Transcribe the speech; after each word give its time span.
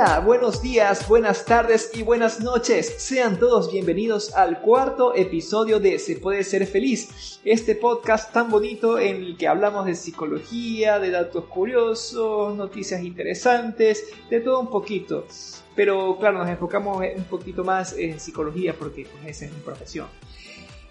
Hola, 0.00 0.20
buenos 0.20 0.62
días, 0.62 1.08
buenas 1.08 1.44
tardes 1.44 1.90
y 1.92 2.04
buenas 2.04 2.38
noches. 2.38 2.94
Sean 2.98 3.36
todos 3.36 3.72
bienvenidos 3.72 4.32
al 4.36 4.60
cuarto 4.60 5.12
episodio 5.12 5.80
de 5.80 5.98
Se 5.98 6.14
puede 6.14 6.44
ser 6.44 6.68
feliz, 6.68 7.40
este 7.44 7.74
podcast 7.74 8.32
tan 8.32 8.48
bonito 8.48 9.00
en 9.00 9.16
el 9.16 9.36
que 9.36 9.48
hablamos 9.48 9.86
de 9.86 9.96
psicología, 9.96 11.00
de 11.00 11.10
datos 11.10 11.46
curiosos, 11.46 12.54
noticias 12.54 13.02
interesantes, 13.02 14.04
de 14.30 14.40
todo 14.40 14.60
un 14.60 14.70
poquito. 14.70 15.26
Pero 15.74 16.16
claro, 16.16 16.38
nos 16.38 16.48
enfocamos 16.48 17.02
un 17.16 17.24
poquito 17.24 17.64
más 17.64 17.92
en 17.94 18.20
psicología 18.20 18.74
porque 18.78 19.04
pues, 19.04 19.36
esa 19.36 19.46
es 19.46 19.52
mi 19.52 19.60
profesión. 19.62 20.06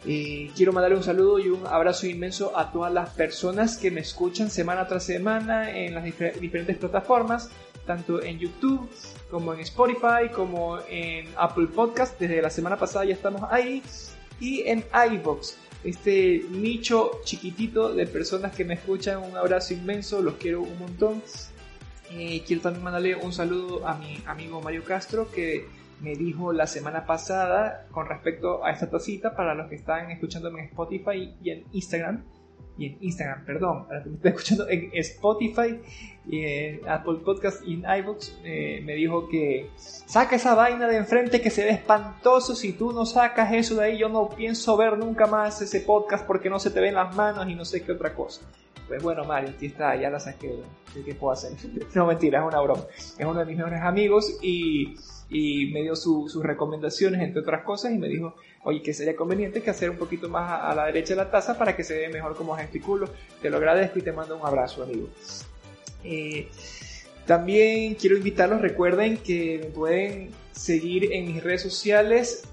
Eh, 0.05 0.51
quiero 0.55 0.73
mandarle 0.73 0.97
un 0.97 1.03
saludo 1.03 1.39
y 1.39 1.49
un 1.49 1.65
abrazo 1.65 2.07
inmenso 2.07 2.57
a 2.57 2.71
todas 2.71 2.93
las 2.93 3.09
personas 3.11 3.77
que 3.77 3.89
me 3.89 4.01
escuchan 4.01 4.49
semana 4.49 4.85
tras 4.85 5.05
semana 5.05 5.71
en 5.75 5.95
las 5.95 6.03
diferentes 6.03 6.77
plataformas 6.77 7.49
tanto 7.87 8.21
en 8.21 8.37
YouTube 8.37 8.87
como 9.31 9.53
en 9.53 9.61
Spotify, 9.61 10.29
como 10.31 10.77
en 10.87 11.27
Apple 11.35 11.67
Podcast. 11.67 12.19
Desde 12.19 12.41
la 12.41 12.51
semana 12.51 12.77
pasada 12.77 13.05
ya 13.05 13.15
estamos 13.15 13.41
ahí. 13.49 13.81
Y 14.39 14.61
en 14.67 14.85
iBox, 15.13 15.57
este 15.83 16.45
nicho 16.51 17.21
chiquitito 17.23 17.93
de 17.93 18.05
personas 18.05 18.55
que 18.55 18.63
me 18.63 18.75
escuchan. 18.75 19.23
Un 19.23 19.35
abrazo 19.35 19.73
inmenso, 19.73 20.21
los 20.21 20.35
quiero 20.35 20.61
un 20.61 20.77
montón. 20.77 21.23
Eh, 22.11 22.43
quiero 22.45 22.61
también 22.61 22.83
mandarle 22.83 23.15
un 23.15 23.33
saludo 23.33 23.87
a 23.87 23.95
mi 23.95 24.21
amigo 24.27 24.61
Mario 24.61 24.83
Castro 24.83 25.29
que 25.31 25.65
me 25.99 26.15
dijo 26.15 26.53
la 26.53 26.67
semana 26.67 27.05
pasada 27.05 27.87
con 27.91 28.07
respecto 28.07 28.63
a 28.63 28.71
esta 28.71 28.89
tacita 28.89 29.35
para 29.35 29.55
los 29.55 29.67
que 29.67 29.75
están 29.75 30.11
escuchándome 30.11 30.59
en 30.59 30.65
Spotify 30.67 31.33
y 31.41 31.49
en 31.49 31.65
Instagram 31.71 32.23
y 32.77 32.85
en 32.85 32.97
Instagram, 33.01 33.45
perdón, 33.45 33.87
para 33.87 34.03
que 34.03 34.09
me 34.09 34.15
esté 34.15 34.29
escuchando 34.29 34.69
en 34.69 34.89
Spotify, 34.93 35.79
en 36.29 36.87
Apple 36.87 37.19
Podcast 37.23 37.63
y 37.65 37.73
en 37.75 37.83
iVoox, 37.99 38.33
eh, 38.43 38.81
me 38.83 38.93
dijo 38.95 39.27
que 39.29 39.69
saca 39.77 40.35
esa 40.35 40.53
vaina 40.55 40.87
de 40.87 40.97
enfrente 40.97 41.41
que 41.41 41.49
se 41.49 41.63
ve 41.63 41.71
espantoso. 41.71 42.55
Si 42.55 42.73
tú 42.73 42.91
no 42.91 43.05
sacas 43.05 43.53
eso 43.53 43.75
de 43.75 43.85
ahí, 43.85 43.97
yo 43.97 44.09
no 44.09 44.29
pienso 44.29 44.77
ver 44.77 44.97
nunca 44.97 45.25
más 45.25 45.61
ese 45.61 45.81
podcast 45.81 46.25
porque 46.25 46.49
no 46.49 46.59
se 46.59 46.71
te 46.71 46.79
ven 46.79 46.95
las 46.95 47.15
manos 47.15 47.47
y 47.49 47.55
no 47.55 47.65
sé 47.65 47.83
qué 47.83 47.93
otra 47.93 48.13
cosa. 48.13 48.41
Pues 48.87 49.03
bueno, 49.03 49.23
Mario, 49.25 49.49
aquí 49.49 49.67
está, 49.67 49.95
ya 49.95 50.09
la 50.09 50.19
saqué. 50.19 50.61
¿Qué 51.05 51.13
puedo 51.15 51.33
hacer? 51.33 51.51
no, 51.95 52.05
mentira, 52.07 52.39
es 52.39 52.45
una 52.45 52.61
broma. 52.61 52.83
Es 53.17 53.25
uno 53.25 53.39
de 53.39 53.45
mis 53.45 53.57
mejores 53.57 53.81
amigos 53.81 54.37
y 54.41 54.95
y 55.29 55.67
me 55.67 55.81
dio 55.81 55.95
sus 55.95 56.41
recomendaciones, 56.41 57.21
entre 57.21 57.41
otras 57.41 57.63
cosas, 57.63 57.91
y 57.91 57.97
me 57.97 58.07
dijo, 58.07 58.35
oye, 58.63 58.81
que 58.81 58.93
sería 58.93 59.15
conveniente 59.15 59.61
que 59.61 59.69
hacer 59.69 59.89
un 59.89 59.97
poquito 59.97 60.29
más 60.29 60.63
a, 60.63 60.73
la 60.73 60.85
derecha 60.85 61.15
de 61.15 61.23
la 61.23 61.31
taza 61.31 61.57
para 61.57 61.75
que 61.75 61.83
se 61.83 61.97
vea 61.97 62.09
mejor 62.09 62.35
como 62.35 62.55
gesticulo. 62.55 63.09
Te 63.41 63.49
lo 63.49 63.57
agradezco 63.57 63.99
y 63.99 64.03
te 64.03 64.11
mando 64.11 64.37
un 64.37 64.45
abrazo, 64.45 64.83
amigo. 64.83 65.09
Eh, 66.03 66.47
también 67.25 67.95
quiero 67.95 68.15
invitarlos, 68.15 68.61
recuerden 68.61 69.17
que 69.17 69.59
me 69.63 69.69
pueden 69.69 70.31
seguir 70.53 71.11
en 71.11 71.33
mis 71.33 71.43
redes 71.43 71.61
sociales, 71.61 72.43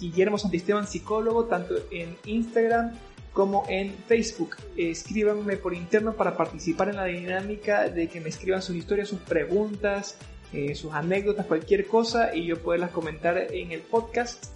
Guillermo 0.00 0.36
Santisteban 0.36 0.86
Psicólogo, 0.86 1.44
tanto 1.44 1.74
en 1.92 2.16
Instagram 2.24 2.92
como 3.36 3.64
en 3.68 3.92
Facebook. 4.08 4.56
Escríbanme 4.78 5.58
por 5.58 5.74
interno 5.74 6.14
para 6.14 6.34
participar 6.38 6.88
en 6.88 6.96
la 6.96 7.04
dinámica 7.04 7.86
de 7.90 8.08
que 8.08 8.18
me 8.18 8.30
escriban 8.30 8.62
sus 8.62 8.74
historias, 8.74 9.08
sus 9.10 9.18
preguntas, 9.18 10.16
eh, 10.54 10.74
sus 10.74 10.94
anécdotas, 10.94 11.44
cualquier 11.44 11.86
cosa 11.86 12.34
y 12.34 12.46
yo 12.46 12.56
poderlas 12.62 12.92
comentar 12.92 13.36
en 13.36 13.72
el 13.72 13.80
podcast. 13.80 14.46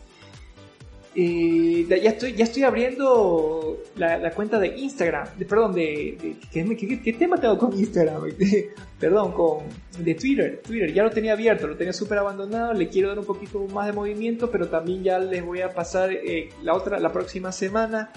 Eh, 1.15 1.85
ya, 1.89 2.11
estoy, 2.11 2.63
abriendo 2.63 3.83
la, 3.97 4.31
cuenta 4.31 4.59
de 4.59 4.69
Instagram, 4.69 5.29
perdón, 5.47 5.75
de, 5.75 6.37
¿qué, 6.51 7.13
tema 7.19 7.37
tengo 7.37 7.59
con 7.59 7.79
Instagram? 7.79 8.23
perdón, 8.99 9.33
con 9.33 9.65
de 9.99 10.15
Twitter, 10.15 10.63
Twitter, 10.65 10.91
ya 10.95 11.03
lo 11.03 11.11
tenía 11.11 11.33
abierto, 11.33 11.67
lo 11.67 11.77
tenía 11.77 11.93
súper 11.93 12.17
abandonado, 12.17 12.73
le 12.73 12.89
quiero 12.89 13.09
dar 13.09 13.19
un 13.19 13.27
poquito 13.27 13.61
más 13.75 13.89
de 13.89 13.93
movimiento, 13.93 14.51
pero 14.51 14.69
también 14.69 15.03
ya 15.03 15.19
les 15.19 15.45
voy 15.45 15.61
a 15.61 15.75
pasar 15.75 16.13
eh, 16.13 16.49
la 16.63 16.73
otra, 16.73 16.99
la 16.99 17.13
próxima 17.13 17.53
semana. 17.53 18.11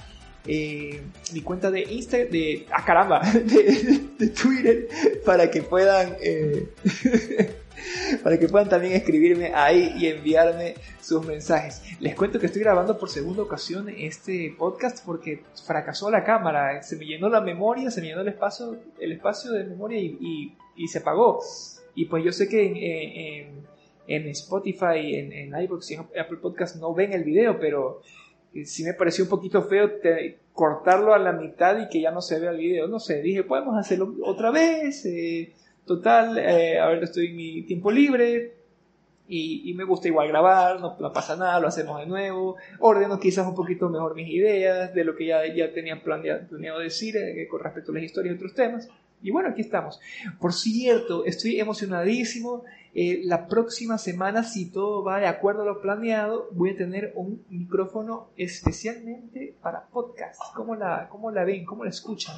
Mi 0.45 1.41
cuenta 1.43 1.71
de 1.71 1.81
Instagram, 1.81 2.29
de, 2.29 2.65
ah 2.71 2.83
caramba, 2.85 3.21
de, 3.31 4.27
Twitter, 4.29 4.87
para 5.25 5.49
que 5.49 5.61
puedan 5.61 6.15
para 8.23 8.37
que 8.37 8.47
puedan 8.47 8.69
también 8.69 8.93
escribirme 8.93 9.53
ahí 9.53 9.93
y 9.97 10.07
enviarme 10.07 10.75
sus 11.01 11.25
mensajes. 11.25 11.81
Les 11.99 12.15
cuento 12.15 12.39
que 12.39 12.47
estoy 12.47 12.61
grabando 12.61 12.97
por 12.97 13.09
segunda 13.09 13.43
ocasión 13.43 13.89
este 13.89 14.53
podcast 14.57 15.05
porque 15.05 15.43
fracasó 15.65 16.09
la 16.09 16.23
cámara, 16.23 16.81
se 16.83 16.95
me 16.95 17.05
llenó 17.05 17.29
la 17.29 17.41
memoria, 17.41 17.91
se 17.91 18.01
me 18.01 18.07
llenó 18.07 18.21
el 18.21 18.29
espacio, 18.29 18.77
el 18.99 19.11
espacio 19.11 19.51
de 19.51 19.63
memoria 19.63 19.99
y, 19.99 20.55
se 20.87 20.99
apagó. 20.99 21.39
Y 21.95 22.05
pues 22.05 22.23
yo 22.23 22.31
sé 22.31 22.47
que 22.47 22.65
en, 22.65 23.65
en, 24.07 24.27
Spotify, 24.29 25.15
en, 25.15 25.31
en 25.31 25.61
iVoox 25.63 25.91
y 25.91 25.93
en 25.95 26.01
Apple 26.19 26.37
Podcast 26.41 26.77
no 26.77 26.93
ven 26.93 27.13
el 27.13 27.23
video, 27.23 27.59
pero 27.59 28.01
sí 28.65 28.83
me 28.83 28.93
pareció 28.93 29.23
un 29.23 29.29
poquito 29.29 29.63
feo 29.63 29.91
cortarlo 30.53 31.13
a 31.13 31.19
la 31.19 31.31
mitad 31.31 31.79
y 31.79 31.89
que 31.89 32.01
ya 32.01 32.11
no 32.11 32.21
se 32.21 32.39
vea 32.39 32.51
el 32.51 32.57
video. 32.57 32.87
No 32.87 32.99
sé, 32.99 33.21
dije, 33.21 33.43
podemos 33.43 33.75
hacerlo 33.77 34.15
otra 34.23 34.51
vez. 34.51 35.05
Eh, 35.05 35.53
Total, 35.85 36.37
eh, 36.37 36.79
a 36.79 36.87
ver, 36.87 37.03
estoy 37.03 37.27
en 37.27 37.35
mi 37.35 37.61
tiempo 37.63 37.91
libre 37.91 38.53
y, 39.27 39.73
me 39.75 39.83
gusta 39.83 40.07
igual 40.07 40.27
grabar, 40.27 40.79
no, 40.79 40.95
pasa 41.11 41.35
nada, 41.35 41.59
lo 41.59 41.67
hacemos 41.67 41.99
de 41.99 42.05
nuevo. 42.05 42.55
Ordeno 42.79 43.19
quizás 43.19 43.45
un 43.47 43.55
poquito 43.55 43.89
mejor 43.89 44.15
mis 44.15 44.29
ideas 44.29 44.93
de 44.93 45.03
lo 45.03 45.15
que 45.15 45.25
ya, 45.25 45.45
ya 45.53 45.73
tenía 45.73 46.01
planeado, 46.01 46.47
planeado 46.47 46.79
decir 46.79 47.17
eh, 47.17 47.47
con 47.49 47.61
respecto 47.61 47.91
a 47.91 47.95
las 47.95 48.03
historias 48.03 48.33
y 48.33 48.37
otros 48.37 48.53
temas. 48.53 48.89
Y 49.23 49.31
bueno, 49.31 49.49
aquí 49.49 49.61
estamos. 49.61 49.99
Por 50.39 50.53
cierto, 50.53 51.25
estoy 51.25 51.59
emocionadísimo. 51.59 52.63
Eh, 52.93 53.21
la 53.23 53.47
próxima 53.47 53.97
semana, 53.97 54.43
si 54.43 54.69
todo 54.69 55.03
va 55.03 55.19
de 55.19 55.27
acuerdo 55.27 55.63
a 55.63 55.65
lo 55.65 55.81
planeado, 55.81 56.49
voy 56.51 56.71
a 56.71 56.77
tener 56.77 57.13
un 57.15 57.43
micrófono 57.49 58.29
especialmente 58.37 59.55
para 59.61 59.87
podcast. 59.87 60.39
¿Cómo 60.55 60.75
la, 60.75 61.07
cómo 61.09 61.31
la 61.31 61.45
ven? 61.45 61.65
¿Cómo 61.65 61.85
la 61.85 61.89
escuchan? 61.89 62.35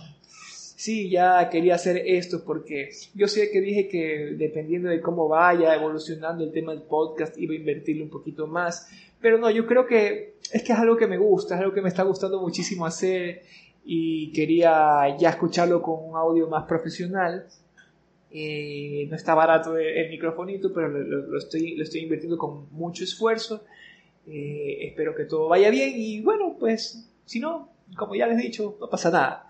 sí, 0.76 1.10
ya 1.10 1.50
quería 1.50 1.76
hacer 1.76 1.98
esto 2.06 2.44
porque 2.46 2.90
yo 3.16 3.28
sé 3.28 3.50
que 3.50 3.62
dije 3.62 3.88
que 3.88 4.36
dependiendo 4.38 4.90
de 4.90 5.02
cómo 5.02 5.28
vaya 5.28 5.74
evolucionando 5.74 6.44
el 6.44 6.52
tema 6.52 6.74
del 6.74 6.84
podcast 6.84 7.38
iba 7.38 7.54
a 7.54 7.58
invertirle 7.58 8.04
un 8.04 8.10
poquito 8.10 8.46
más, 8.46 8.88
pero 9.22 9.38
no, 9.38 9.50
yo 9.50 9.66
creo 9.66 9.88
que 9.88 10.36
es 10.52 10.64
que 10.64 10.74
es 10.74 10.78
algo 10.78 10.98
que 10.98 11.08
me 11.08 11.18
gusta, 11.18 11.56
es 11.56 11.62
algo 11.62 11.74
que 11.74 11.82
me 11.82 11.90
está 11.90 12.04
gustando 12.04 12.40
muchísimo 12.40 12.86
hacer 12.86 13.42
y 13.86 14.32
quería 14.32 15.16
ya 15.18 15.30
escucharlo 15.30 15.82
con 15.82 16.04
un 16.04 16.18
audio 16.18 16.48
más 16.50 16.66
profesional. 16.66 17.46
Eh, 18.32 19.08
no 19.10 19.16
está 19.16 19.36
barato 19.36 19.78
el, 19.78 20.10
microfonito, 20.10 20.74
pero 20.74 20.90
lo, 20.90 21.38
estoy, 21.38 21.76
lo 21.76 21.84
estoy 21.84 22.02
invirtiendo 22.02 22.38
con 22.38 22.68
mucho 22.72 23.04
esfuerzo. 23.04 23.64
Eh, 24.28 24.88
espero 24.88 25.14
que 25.16 25.26
todo 25.26 25.48
vaya 25.48 25.70
bien 25.70 25.94
y 25.96 26.20
bueno, 26.22 26.58
pues 26.60 27.08
si 27.26 27.40
no, 27.40 27.70
como 27.96 28.16
ya 28.16 28.26
les 28.26 28.40
he 28.40 28.42
dicho, 28.42 28.76
no 28.80 28.90
pasa 28.90 29.12
nada. 29.12 29.48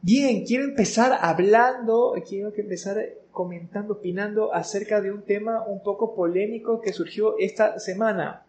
Bien, 0.00 0.44
quiero 0.44 0.64
empezar 0.64 1.18
hablando, 1.20 2.14
quiero 2.26 2.52
que 2.54 2.62
empezar 2.62 2.98
comentando, 3.30 3.94
opinando 3.94 4.54
acerca 4.54 5.00
de 5.02 5.12
un 5.12 5.22
tema 5.22 5.62
un 5.66 5.82
poco 5.82 6.14
polémico 6.14 6.80
que 6.80 6.92
surgió 6.92 7.36
esta 7.38 7.78
semana, 7.78 8.44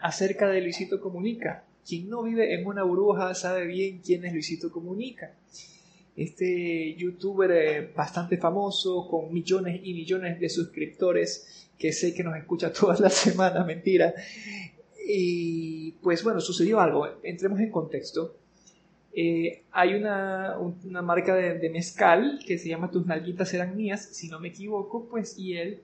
acerca 0.00 0.48
de 0.48 0.62
Luisito 0.62 1.00
Comunica. 1.00 1.63
Quien 1.86 2.08
no 2.08 2.22
vive 2.22 2.54
en 2.54 2.66
una 2.66 2.82
burbuja 2.82 3.34
sabe 3.34 3.66
bien 3.66 4.00
quién 4.04 4.24
es 4.24 4.32
Luisito 4.32 4.72
Comunica. 4.72 5.34
Este 6.16 6.94
youtuber 6.94 7.50
eh, 7.50 7.92
bastante 7.94 8.38
famoso, 8.38 9.06
con 9.08 9.32
millones 9.32 9.80
y 9.84 9.92
millones 9.92 10.40
de 10.40 10.48
suscriptores, 10.48 11.68
que 11.78 11.92
sé 11.92 12.14
que 12.14 12.22
nos 12.22 12.36
escucha 12.36 12.72
todas 12.80 13.00
las 13.00 13.14
semanas, 13.14 13.66
mentira. 13.66 14.14
Y 15.06 15.92
pues 16.02 16.24
bueno, 16.24 16.40
sucedió 16.40 16.80
algo, 16.80 17.06
entremos 17.22 17.60
en 17.60 17.70
contexto. 17.70 18.36
Eh, 19.16 19.62
hay 19.70 19.94
una, 19.94 20.56
una 20.58 21.02
marca 21.02 21.34
de, 21.34 21.70
mezcal 21.70 22.40
que 22.44 22.58
se 22.58 22.68
llama 22.68 22.90
Tus 22.90 23.06
nalguitas 23.06 23.52
eran 23.54 23.76
mías, 23.76 24.08
si 24.10 24.28
no 24.28 24.40
me 24.40 24.48
equivoco, 24.48 25.06
pues 25.08 25.38
y 25.38 25.56
él 25.56 25.80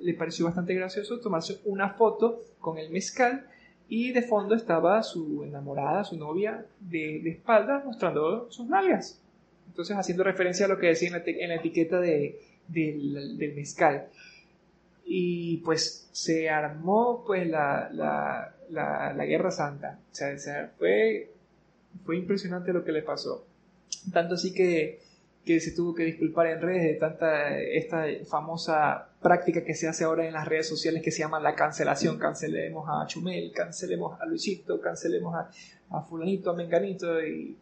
le 0.00 0.14
pareció 0.14 0.46
bastante 0.46 0.74
gracioso 0.74 1.20
tomarse 1.20 1.60
una 1.64 1.90
foto 1.90 2.40
con 2.58 2.78
el 2.78 2.90
mezcal 2.90 3.46
y 3.90 4.12
de 4.12 4.22
fondo 4.22 4.54
estaba 4.54 5.02
su 5.02 5.44
enamorada, 5.44 6.04
su 6.04 6.16
novia, 6.16 6.64
de, 6.78 7.20
de 7.22 7.30
espaldas 7.30 7.84
mostrando 7.84 8.50
sus 8.50 8.66
nalgas. 8.66 9.20
Entonces 9.68 9.96
haciendo 9.96 10.24
referencia 10.24 10.64
a 10.64 10.68
lo 10.68 10.78
que 10.78 10.86
decía 10.86 11.08
en 11.08 11.48
la, 11.48 11.54
etiqueta 11.56 12.00
de, 12.00 12.40
del, 12.68 13.36
del, 13.36 13.54
mezcal. 13.54 14.06
Y 15.04 15.58
pues 15.58 16.08
se 16.12 16.48
armó 16.48 17.24
pues 17.26 17.46
la, 17.48 17.90
la, 17.92 18.54
la, 18.70 19.12
la 19.12 19.24
guerra 19.26 19.50
santa. 19.50 19.98
O 20.10 20.14
sea, 20.14 20.72
fue 20.78 21.28
fue 22.04 22.16
impresionante 22.16 22.72
lo 22.72 22.84
que 22.84 22.92
le 22.92 23.02
pasó. 23.02 23.44
Tanto 24.12 24.34
así 24.34 24.52
que, 24.52 25.00
que 25.44 25.58
se 25.60 25.72
tuvo 25.72 25.94
que 25.94 26.04
disculpar 26.04 26.46
en 26.48 26.60
redes 26.60 26.82
de 26.82 26.94
tanta 26.94 27.58
esta 27.58 28.04
famosa 28.28 29.08
práctica 29.22 29.64
que 29.64 29.74
se 29.74 29.88
hace 29.88 30.04
ahora 30.04 30.26
en 30.26 30.34
las 30.34 30.46
redes 30.46 30.68
sociales 30.68 31.02
que 31.02 31.10
se 31.10 31.20
llama 31.20 31.40
la 31.40 31.54
cancelación. 31.54 32.18
Cancelemos 32.18 32.86
a 32.88 33.06
Chumel, 33.06 33.50
cancelemos 33.52 34.20
a 34.20 34.26
Luisito, 34.26 34.80
cancelemos 34.80 35.34
a, 35.34 35.50
a 35.90 36.02
fulanito, 36.02 36.50
a 36.50 36.54
menganito 36.54 37.24
y, 37.24 37.56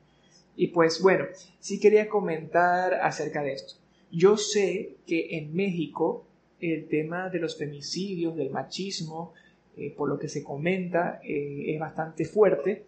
y 0.57 0.67
pues 0.69 1.01
bueno, 1.01 1.27
sí 1.61 1.79
quería 1.79 2.09
comentar 2.09 2.95
acerca 2.95 3.43
de 3.43 3.53
esto. 3.53 3.75
Yo 4.11 4.37
sé 4.37 4.97
que 5.07 5.39
en 5.39 5.55
México 5.55 6.27
el 6.61 6.89
tema 6.89 7.29
de 7.29 7.39
los 7.39 7.57
femicidios, 7.57 8.37
del 8.37 8.51
machismo, 8.51 9.35
eh, 9.77 9.95
por 9.97 10.09
lo 10.09 10.19
que 10.19 10.29
se 10.29 10.43
comenta, 10.43 11.21
eh, 11.23 11.75
es 11.75 11.79
bastante 11.79 12.25
fuerte 12.25 12.85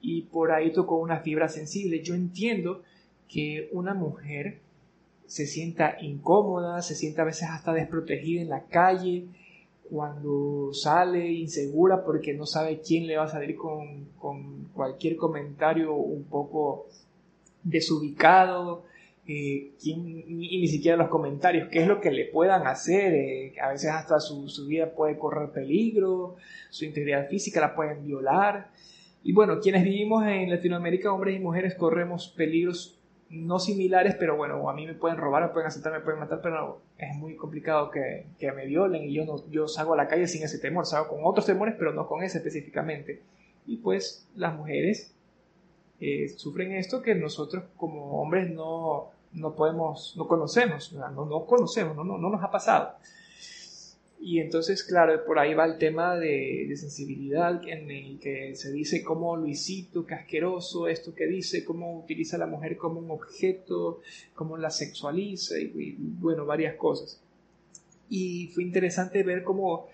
y 0.00 0.22
por 0.22 0.52
ahí 0.52 0.72
tocó 0.72 0.96
una 0.96 1.20
fibra 1.20 1.48
sensible. 1.48 2.02
Yo 2.02 2.14
entiendo 2.14 2.82
que 3.28 3.68
una 3.72 3.94
mujer 3.94 4.60
se 5.26 5.46
sienta 5.46 5.96
incómoda, 6.00 6.82
se 6.82 6.94
sienta 6.94 7.22
a 7.22 7.26
veces 7.26 7.48
hasta 7.50 7.72
desprotegida 7.72 8.42
en 8.42 8.48
la 8.50 8.64
calle, 8.64 9.26
cuando 9.90 10.72
sale 10.72 11.30
insegura 11.30 12.04
porque 12.04 12.34
no 12.34 12.46
sabe 12.46 12.80
quién 12.80 13.06
le 13.06 13.16
va 13.16 13.24
a 13.24 13.28
salir 13.28 13.56
con, 13.56 14.06
con 14.18 14.64
cualquier 14.74 15.16
comentario 15.16 15.94
un 15.94 16.24
poco 16.24 16.86
desubicado, 17.62 18.84
eh, 19.26 19.72
y 19.82 19.96
ni 19.96 20.68
siquiera 20.68 20.98
los 20.98 21.08
comentarios, 21.08 21.68
qué 21.70 21.80
es 21.80 21.88
lo 21.88 22.00
que 22.00 22.10
le 22.10 22.26
puedan 22.26 22.66
hacer, 22.66 23.14
eh, 23.14 23.54
a 23.60 23.70
veces 23.70 23.90
hasta 23.90 24.20
su, 24.20 24.48
su, 24.48 24.66
vida 24.66 24.94
puede 24.94 25.18
correr 25.18 25.50
peligro, 25.50 26.36
su 26.68 26.84
integridad 26.84 27.28
física 27.28 27.60
la 27.60 27.74
pueden 27.74 28.04
violar. 28.04 28.70
Y 29.22 29.32
bueno, 29.32 29.60
quienes 29.60 29.84
vivimos 29.84 30.26
en 30.26 30.50
Latinoamérica, 30.50 31.10
hombres 31.10 31.36
y 31.36 31.42
mujeres, 31.42 31.74
corremos 31.74 32.28
peligros 32.36 32.98
no 33.34 33.58
similares, 33.58 34.16
pero 34.18 34.36
bueno, 34.36 34.68
a 34.68 34.74
mí 34.74 34.86
me 34.86 34.94
pueden 34.94 35.18
robar, 35.18 35.42
me 35.42 35.48
pueden 35.50 35.68
asaltar, 35.68 35.92
me 35.92 36.00
pueden 36.00 36.20
matar, 36.20 36.40
pero 36.42 36.80
es 36.98 37.16
muy 37.16 37.36
complicado 37.36 37.90
que, 37.90 38.26
que 38.38 38.50
me 38.52 38.66
violen 38.66 39.04
y 39.04 39.12
yo, 39.12 39.24
no, 39.24 39.48
yo 39.50 39.68
salgo 39.68 39.94
a 39.94 39.96
la 39.96 40.08
calle 40.08 40.26
sin 40.26 40.42
ese 40.42 40.58
temor, 40.58 40.86
salgo 40.86 41.08
con 41.08 41.20
otros 41.24 41.46
temores, 41.46 41.74
pero 41.78 41.92
no 41.92 42.06
con 42.06 42.22
ese 42.22 42.38
específicamente. 42.38 43.22
Y 43.66 43.78
pues 43.78 44.26
las 44.34 44.54
mujeres 44.54 45.14
eh, 46.00 46.28
sufren 46.28 46.72
esto 46.72 47.02
que 47.02 47.14
nosotros 47.14 47.64
como 47.76 48.20
hombres 48.20 48.50
no, 48.50 49.10
no 49.32 49.54
podemos, 49.54 50.14
no 50.16 50.26
conocemos, 50.26 50.92
no, 50.92 51.24
no 51.24 51.46
conocemos, 51.46 51.96
no, 51.96 52.04
no, 52.04 52.18
no, 52.18 52.30
nos 52.30 52.42
ha 52.42 52.50
pasado. 52.50 52.94
Y 54.26 54.40
entonces, 54.40 54.82
claro, 54.82 55.22
por 55.26 55.38
ahí 55.38 55.52
va 55.52 55.66
el 55.66 55.76
tema 55.76 56.16
de, 56.16 56.64
de, 56.66 56.76
sensibilidad 56.78 57.60
en 57.68 57.90
el 57.90 58.18
que 58.18 58.54
se 58.54 58.72
dice 58.72 59.02
cómo 59.02 59.36
Luisito, 59.36 60.06
qué 60.06 60.14
asqueroso, 60.14 60.88
esto 60.88 61.14
que 61.14 61.26
dice, 61.26 61.62
cómo 61.62 61.98
utiliza 61.98 62.36
a 62.36 62.38
la 62.38 62.46
mujer 62.46 62.78
como 62.78 63.00
un 63.00 63.10
objeto, 63.10 64.00
cómo 64.34 64.56
la 64.56 64.70
sexualiza 64.70 65.58
y, 65.58 65.64
y 65.64 65.96
bueno, 65.98 66.46
varias 66.46 66.76
cosas. 66.76 67.20
Y 68.08 68.46
fue 68.54 68.62
interesante 68.62 69.22
ver 69.24 69.42
cómo 69.42 69.88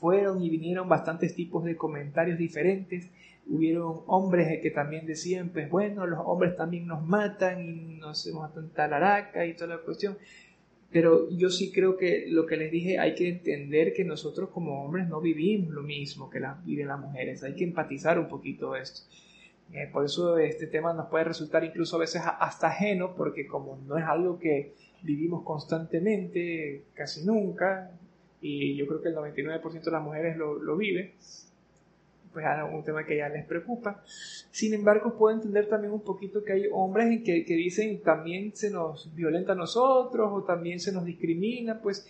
fueron 0.00 0.42
y 0.42 0.50
vinieron 0.50 0.88
bastantes 0.88 1.36
tipos 1.36 1.62
de 1.64 1.76
comentarios 1.76 2.36
diferentes 2.36 3.08
hubieron 3.48 4.02
hombres 4.06 4.60
que 4.60 4.70
también 4.70 5.06
decían, 5.06 5.50
pues 5.50 5.70
bueno, 5.70 6.06
los 6.06 6.20
hombres 6.24 6.56
también 6.56 6.86
nos 6.86 7.02
matan 7.06 7.64
y 7.64 7.96
nos 7.98 8.20
hacemos 8.20 8.52
tanta 8.52 8.86
laraca 8.86 9.46
y 9.46 9.54
toda 9.54 9.76
la 9.76 9.82
cuestión. 9.82 10.18
Pero 10.90 11.28
yo 11.30 11.50
sí 11.50 11.70
creo 11.70 11.96
que 11.96 12.26
lo 12.28 12.46
que 12.46 12.56
les 12.56 12.72
dije, 12.72 12.98
hay 12.98 13.14
que 13.14 13.28
entender 13.28 13.92
que 13.92 14.04
nosotros 14.04 14.48
como 14.50 14.84
hombres 14.84 15.06
no 15.06 15.20
vivimos 15.20 15.70
lo 15.70 15.82
mismo 15.82 16.30
que 16.30 16.40
las, 16.40 16.64
viven 16.64 16.88
las 16.88 16.98
mujeres. 16.98 17.42
Hay 17.42 17.54
que 17.54 17.64
empatizar 17.64 18.18
un 18.18 18.28
poquito 18.28 18.74
esto. 18.74 19.02
Eh, 19.72 19.88
por 19.92 20.06
eso 20.06 20.38
este 20.38 20.66
tema 20.66 20.94
nos 20.94 21.08
puede 21.08 21.24
resultar 21.24 21.62
incluso 21.62 21.96
a 21.96 22.00
veces 22.00 22.22
hasta 22.24 22.68
ajeno, 22.68 23.14
porque 23.14 23.46
como 23.46 23.76
no 23.86 23.98
es 23.98 24.04
algo 24.04 24.38
que 24.38 24.74
vivimos 25.02 25.44
constantemente, 25.44 26.84
casi 26.94 27.26
nunca, 27.26 27.90
y 28.40 28.74
yo 28.76 28.86
creo 28.86 29.02
que 29.02 29.08
el 29.08 29.16
99% 29.16 29.82
de 29.82 29.90
las 29.90 30.02
mujeres 30.02 30.36
lo, 30.38 30.58
lo 30.58 30.76
vive, 30.76 31.14
pues 32.32 32.44
un 32.72 32.84
tema 32.84 33.04
que 33.04 33.16
ya 33.16 33.28
les 33.28 33.44
preocupa. 33.46 34.02
Sin 34.50 34.74
embargo, 34.74 35.16
puedo 35.16 35.34
entender 35.34 35.68
también 35.68 35.92
un 35.92 36.02
poquito 36.02 36.44
que 36.44 36.52
hay 36.52 36.62
hombres 36.72 37.22
que, 37.24 37.44
que 37.44 37.54
dicen 37.54 38.02
también 38.02 38.54
se 38.54 38.70
nos 38.70 39.14
violenta 39.14 39.52
a 39.52 39.56
nosotros 39.56 40.30
o 40.32 40.44
también 40.44 40.80
se 40.80 40.92
nos 40.92 41.04
discrimina, 41.04 41.80
pues 41.80 42.06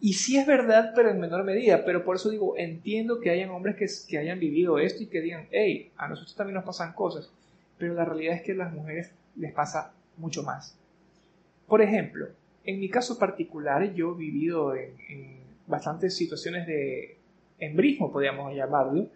y 0.00 0.12
sí 0.12 0.36
es 0.36 0.46
verdad, 0.46 0.92
pero 0.94 1.10
en 1.10 1.20
menor 1.20 1.44
medida. 1.44 1.84
Pero 1.84 2.04
por 2.04 2.16
eso 2.16 2.30
digo, 2.30 2.54
entiendo 2.56 3.20
que 3.20 3.30
hayan 3.30 3.50
hombres 3.50 3.76
que, 3.76 3.86
que, 4.08 4.18
hayan 4.18 4.38
vivido 4.38 4.78
esto 4.78 5.02
y 5.02 5.06
que 5.06 5.20
digan, 5.20 5.46
hey, 5.50 5.90
a 5.96 6.08
nosotros 6.08 6.34
también 6.36 6.54
nos 6.54 6.64
pasan 6.64 6.92
cosas. 6.92 7.30
Pero 7.78 7.94
la 7.94 8.04
realidad 8.04 8.36
es 8.36 8.42
que 8.42 8.52
a 8.52 8.56
las 8.56 8.72
mujeres 8.72 9.12
les 9.36 9.52
pasa 9.52 9.92
mucho 10.16 10.42
más. 10.42 10.78
Por 11.66 11.82
ejemplo, 11.82 12.28
en 12.64 12.78
mi 12.78 12.88
caso 12.88 13.18
particular, 13.18 13.94
yo 13.94 14.14
he 14.14 14.18
vivido 14.18 14.74
en, 14.74 14.92
en 15.08 15.40
bastantes 15.66 16.16
situaciones 16.16 16.66
de 16.66 17.16
embrismo, 17.58 18.12
podríamos 18.12 18.54
llamarlo, 18.54 19.08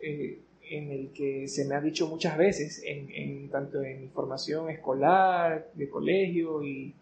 eh, 0.00 0.38
en 0.70 0.90
el 0.90 1.10
que 1.12 1.46
se 1.48 1.64
me 1.66 1.74
ha 1.74 1.80
dicho 1.80 2.06
muchas 2.08 2.36
veces, 2.36 2.82
en, 2.84 3.48
tanto 3.50 3.82
en 3.82 4.02
mi 4.02 4.08
formación 4.08 4.70
escolar, 4.70 5.70
de 5.74 5.88
colegio 5.88 6.62
y, 6.64 6.94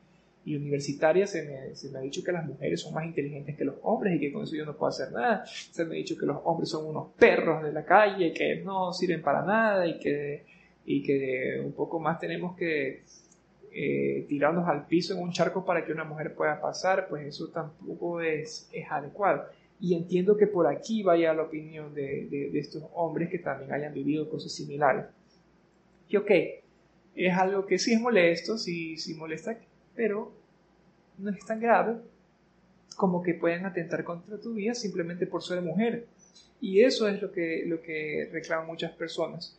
universitaria, 0.44 1.25
se 1.27 1.43
me, 1.44 1.77
se 1.77 1.89
me, 1.91 1.99
ha 1.99 2.03
dicho 2.03 2.25
que 2.25 2.33
las 2.33 2.44
mujeres 2.44 2.81
son 2.81 2.93
más 2.93 3.05
inteligentes 3.05 3.56
que 3.56 3.65
los 3.65 3.77
hombres 3.83 4.17
y 4.17 4.19
que 4.19 4.33
con 4.33 4.43
eso 4.43 4.56
yo 4.56 4.67
no 4.67 4.77
puedo 4.77 4.91
hacer 4.91 5.12
nada. 5.12 5.44
Se 5.47 5.85
me 5.85 5.94
ha 5.94 5.99
dicho 5.99 6.17
que 6.19 6.27
los 6.27 6.39
hombres 6.44 6.69
son 6.69 6.85
unos 6.87 7.12
perros 7.17 7.62
de 7.62 7.73
la 7.73 7.85
calle 7.85 8.33
que 8.33 8.56
no 8.56 8.93
sirven 8.93 9.23
para 9.23 9.45
nada 9.45 9.87
y 9.87 10.00
que, 10.00 10.45
y 10.85 11.03
que 11.03 11.62
un 11.65 11.73
poco 11.73 12.00
más 12.00 12.19
tenemos 12.19 12.56
que 12.56 13.03
eh, 13.75 14.27
tirarnos 14.29 14.69
al 14.69 14.87
piso 14.87 15.15
en 15.15 15.21
un 15.21 15.33
charco 15.33 15.65
para 15.65 15.85
que 15.85 15.93
una 15.93 16.05
mujer 16.05 16.35
pueda 16.35 16.61
pasar, 16.61 17.06
pues 17.09 17.27
eso 17.27 17.49
tampoco 17.49 18.21
es, 18.21 18.69
es 18.73 18.91
adecuado. 18.91 19.47
Y 19.82 19.96
entiendo 19.96 20.37
que 20.37 20.46
por 20.46 20.69
aquí 20.69 21.02
vaya 21.02 21.34
la 21.34 21.43
opinión 21.43 21.93
de, 21.93 22.29
de, 22.31 22.56
estos 22.56 22.84
hombres 22.94 23.29
que 23.29 23.40
también 23.40 23.73
hayan 23.73 23.93
vivido 23.93 24.31
cosas 24.31 24.52
similares. 24.52 25.06
Y 26.08 26.17
ok, 26.17 26.31
es 27.17 27.37
algo 27.37 27.67
que 27.67 27.81
sí 27.81 27.93
es 27.93 28.00
molesto, 28.00 28.56
sí, 28.58 28.96
sí 28.96 29.14
molesta, 29.14 29.58
pero 29.96 30.32
no 31.19 31.31
es 31.31 31.44
tan 31.44 31.58
grave 31.58 31.96
como 32.96 33.25
que 33.25 33.34
puedan 33.34 33.67
atentar 33.67 34.05
contra 34.05 34.38
tu 34.38 34.55
vida 34.55 34.73
simplemente 34.73 35.26
por 35.26 35.43
ser 35.43 35.61
mujer. 35.61 36.06
Y 36.61 36.85
eso 36.85 37.08
es 37.08 37.20
lo 37.20 37.32
que, 37.32 37.64
lo 37.67 37.82
que 37.82 38.28
reclaman 38.31 38.69
muchas 38.69 38.93
personas. 38.93 39.58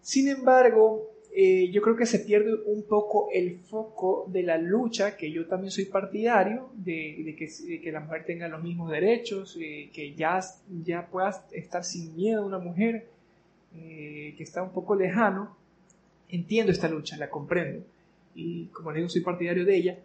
Sin 0.00 0.26
embargo, 0.26 1.13
eh, 1.36 1.68
yo 1.72 1.82
creo 1.82 1.96
que 1.96 2.06
se 2.06 2.20
pierde 2.20 2.54
un 2.66 2.84
poco 2.84 3.28
el 3.32 3.58
foco 3.58 4.24
de 4.28 4.44
la 4.44 4.56
lucha, 4.56 5.16
que 5.16 5.32
yo 5.32 5.46
también 5.46 5.72
soy 5.72 5.86
partidario, 5.86 6.70
de, 6.74 7.34
que, 7.36 7.90
la 7.90 7.98
mujer 7.98 8.24
tenga 8.24 8.46
los 8.46 8.62
mismos 8.62 8.88
derechos, 8.88 9.58
eh, 9.60 9.90
que 9.92 10.14
ya, 10.14 10.38
ya 10.84 11.08
pueda 11.08 11.44
estar 11.50 11.82
sin 11.82 12.14
miedo 12.14 12.46
una 12.46 12.60
mujer, 12.60 13.08
eh, 13.74 14.34
que 14.36 14.44
está 14.44 14.62
un 14.62 14.70
poco 14.70 14.94
lejano. 14.94 15.56
Entiendo 16.28 16.70
esta 16.70 16.88
lucha, 16.88 17.16
la 17.16 17.28
comprendo, 17.28 17.84
y 18.36 18.66
como 18.66 18.92
les 18.92 18.98
digo, 18.98 19.08
soy 19.08 19.22
partidario 19.22 19.64
de 19.64 19.76
ella, 19.76 19.98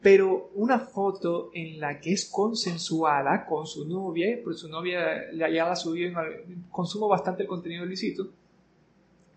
pero 0.00 0.50
una 0.54 0.78
foto 0.78 1.50
en 1.52 1.78
la 1.78 2.00
que 2.00 2.12
es 2.14 2.24
consensuada 2.24 3.44
con 3.44 3.66
su 3.66 3.86
novia, 3.86 4.38
porque 4.42 4.58
su 4.58 4.70
novia 4.70 5.30
ya 5.30 5.66
la 5.66 5.76
subió, 5.76 6.08
en, 6.08 6.64
consumo 6.70 7.06
bastante 7.06 7.42
el 7.42 7.48
contenido 7.48 7.84
ilícito, 7.84 8.30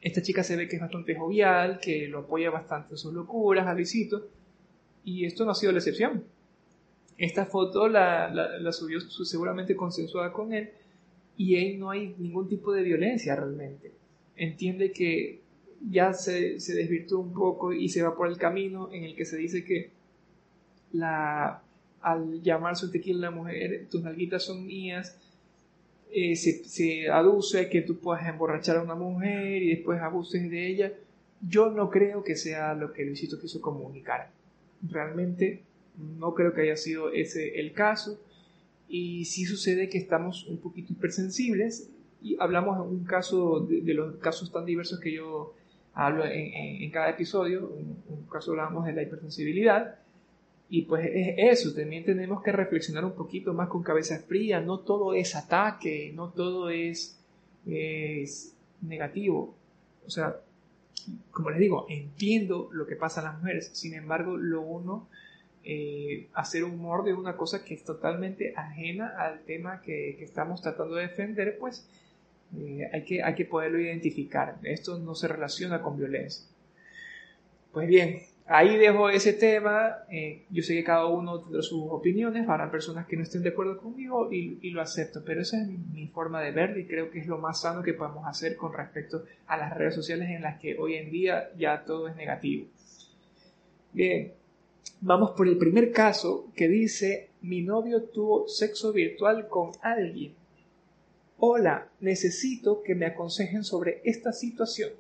esta 0.04 0.22
chica 0.22 0.44
se 0.44 0.58
ve 0.58 0.68
que 0.68 0.76
es 0.76 0.82
bastante 0.82 1.16
jovial, 1.16 1.80
que 1.82 2.10
lo 2.10 2.20
apoya 2.20 2.52
bastante 2.52 2.94
en 2.94 2.98
sus 2.98 3.14
locuras, 3.14 3.66
a 3.66 3.74
Luisito, 3.74 4.28
y 5.06 5.26
esto 5.26 5.46
no 5.46 5.52
ha 5.52 5.56
sido 5.56 5.72
la 5.72 5.80
excepción. 5.80 6.26
Esta 7.18 7.46
foto 7.46 7.88
la, 7.88 8.30
subió 8.74 9.00
seguramente 9.00 9.78
consensuada 9.78 10.34
con 10.34 10.54
él 10.54 10.72
y 11.38 11.56
ahí 11.56 11.78
no 11.78 11.90
hay 11.90 12.16
ningún 12.18 12.50
tipo 12.50 12.74
de 12.74 12.84
violencia 12.84 13.34
realmente. 13.36 13.94
Entiende 14.36 14.92
que 14.92 15.40
ya 15.90 16.14
se, 16.14 16.60
se 16.60 16.76
desvirtuó 16.76 17.20
un 17.20 17.34
poco 17.34 17.72
y 17.72 17.88
se 17.88 18.04
va 18.04 18.16
por 18.16 18.28
el 18.28 18.38
camino 18.38 18.92
en 18.92 19.06
el 19.06 19.16
que 19.16 19.24
se 19.24 19.38
dice 19.38 19.64
que 19.64 19.92
la, 20.92 21.64
al 22.02 22.42
llamarse 22.42 22.90
tequila 22.90 23.30
la 23.30 23.32
mujer, 23.32 23.88
tus 23.90 24.04
nalguitas 24.04 24.44
son 24.44 24.66
mías, 24.66 25.18
eh, 26.16 26.36
se, 26.36 27.10
aduce 27.10 27.70
que 27.70 27.82
tú 27.82 27.98
puedas 27.98 28.28
emborrachar 28.28 28.78
a 28.78 28.84
una 28.84 28.94
mujer 28.94 29.64
y 29.64 29.70
después 29.70 30.00
abuses 30.00 30.50
de 30.50 30.68
ella. 30.68 30.94
Yo 31.42 31.72
no 31.72 31.90
creo 31.90 32.24
que 32.24 32.36
sea 32.36 32.76
lo 32.76 32.94
que 32.94 33.04
Luisito 33.04 33.40
quiso 33.40 33.62
comunicar. 33.62 34.30
Realmente 34.88 35.64
no 36.20 36.34
creo 36.36 36.54
que 36.54 36.62
haya 36.62 36.78
sido 36.78 37.12
ese 37.12 37.60
el 37.60 37.74
caso. 37.74 38.20
Y 38.88 39.26
sí 39.26 39.46
sucede 39.46 39.90
que 39.90 39.98
estamos 39.98 40.46
un 40.48 40.58
poquito 40.58 40.94
hipersensibles 40.94 41.90
y 42.22 42.38
hablamos 42.40 42.78
en 42.78 42.96
un 42.96 43.06
caso 43.06 43.62
de, 43.62 43.94
los 43.94 44.18
casos 44.18 44.52
tan 44.52 44.66
diversos 44.66 45.00
que 45.00 45.14
yo 45.14 45.56
hablo 45.94 46.26
en, 46.26 46.90
cada 46.92 47.10
episodio. 47.10 47.72
En 47.78 47.98
un 48.08 48.28
caso 48.32 48.52
hablamos 48.52 48.86
de 48.86 48.94
la 48.94 49.02
hipersensibilidad 49.02 49.96
y 50.70 50.84
pues 50.84 51.06
es 51.06 51.36
eso, 51.38 51.76
también 51.76 52.04
tenemos 52.04 52.42
que 52.42 52.52
reflexionar 52.52 53.06
un 53.06 53.14
poquito 53.14 53.54
más 53.54 53.70
con 53.70 53.84
cabeza 53.84 54.20
fría, 54.20 54.60
no 54.60 54.80
todo 54.80 55.14
es 55.14 55.36
ataque, 55.36 56.12
no 56.16 56.30
todo 56.30 56.70
es, 56.70 57.20
negativo. 58.82 59.56
O 60.06 60.10
sea, 60.10 60.36
como 61.32 61.50
les 61.50 61.60
digo, 61.60 61.86
entiendo 61.90 62.70
lo 62.74 62.88
que 62.88 62.96
pasa 62.96 63.22
a 63.22 63.26
las 63.26 63.38
mujeres, 63.40 63.70
sin 63.74 63.94
embargo, 63.94 64.36
lo 64.36 64.62
uno, 64.62 65.08
eh, 65.64 66.28
hacer 66.34 66.64
humor 66.64 67.06
de 67.06 67.14
una 67.14 67.38
cosa 67.38 67.64
que 67.64 67.74
es 67.74 67.84
totalmente 67.84 68.54
ajena 68.56 69.14
al 69.18 69.42
tema 69.44 69.82
que, 69.82 70.16
que 70.18 70.26
estamos 70.26 70.62
tratando 70.62 70.96
de 70.96 71.04
defender, 71.04 71.58
pues 71.58 71.88
eh, 72.58 72.90
hay, 72.92 73.04
que, 73.04 73.24
hay 73.24 73.36
que 73.36 73.46
poderlo 73.46 73.80
identificar. 73.80 74.58
Esto 74.64 75.00
no 75.00 75.16
se 75.16 75.28
relaciona 75.28 75.82
con 75.82 75.98
violencia. 75.98 76.46
Pues 77.72 77.88
bien, 77.88 78.20
ahí 78.46 78.78
dejo 78.78 79.10
ese 79.10 79.34
tema. 79.34 80.06
Eh, 80.10 80.46
yo 80.50 80.64
sé 80.64 80.76
que 80.76 80.84
cada 80.84 81.08
uno 81.08 81.42
tendrá 81.42 81.62
sus 81.62 81.84
opiniones, 81.90 82.48
habrá 82.48 82.70
personas 82.72 83.06
que 83.08 83.18
no 83.18 83.24
estén 83.24 83.44
de 83.44 83.50
acuerdo 83.50 83.78
conmigo 83.78 84.32
y, 84.32 84.60
y, 84.62 84.72
lo 84.72 84.82
acepto, 84.82 85.24
pero 85.26 85.42
esa 85.42 85.62
es 85.62 85.68
mi 85.68 86.08
forma 86.08 86.42
de 86.42 86.52
verlo 86.52 86.80
y 86.80 86.86
creo 86.86 87.10
que 87.10 87.20
es 87.20 87.28
lo 87.28 87.38
más 87.38 87.62
sano 87.62 87.84
que 87.84 87.94
podemos 87.94 88.28
hacer 88.28 88.56
con 88.56 88.74
respecto 88.74 89.24
a 89.48 89.58
las 89.58 89.76
redes 89.76 89.96
sociales 89.96 90.30
en 90.30 90.42
las 90.42 90.60
que 90.60 90.78
hoy 90.78 90.96
en 90.96 91.12
día 91.12 91.52
ya 91.58 91.84
todo 91.86 92.08
es 92.08 92.16
negativo. 92.16 92.68
Bien, 93.94 94.34
vamos 95.02 95.32
por 95.32 95.48
el 95.48 95.58
primer 95.58 95.92
caso 95.92 96.48
que 96.56 96.68
dice, 96.68 97.30
mi 97.42 97.62
novio 97.62 98.04
tuvo 98.04 98.48
sexo 98.48 98.92
virtual 98.92 99.48
con 99.48 99.72
alguien. 99.82 100.34
Hola, 101.38 101.90
necesito 102.00 102.82
que 102.84 102.96
me 102.96 103.06
aconsejen 103.06 103.64
sobre 103.64 104.02
esta 104.06 104.32
situación. 104.32 104.92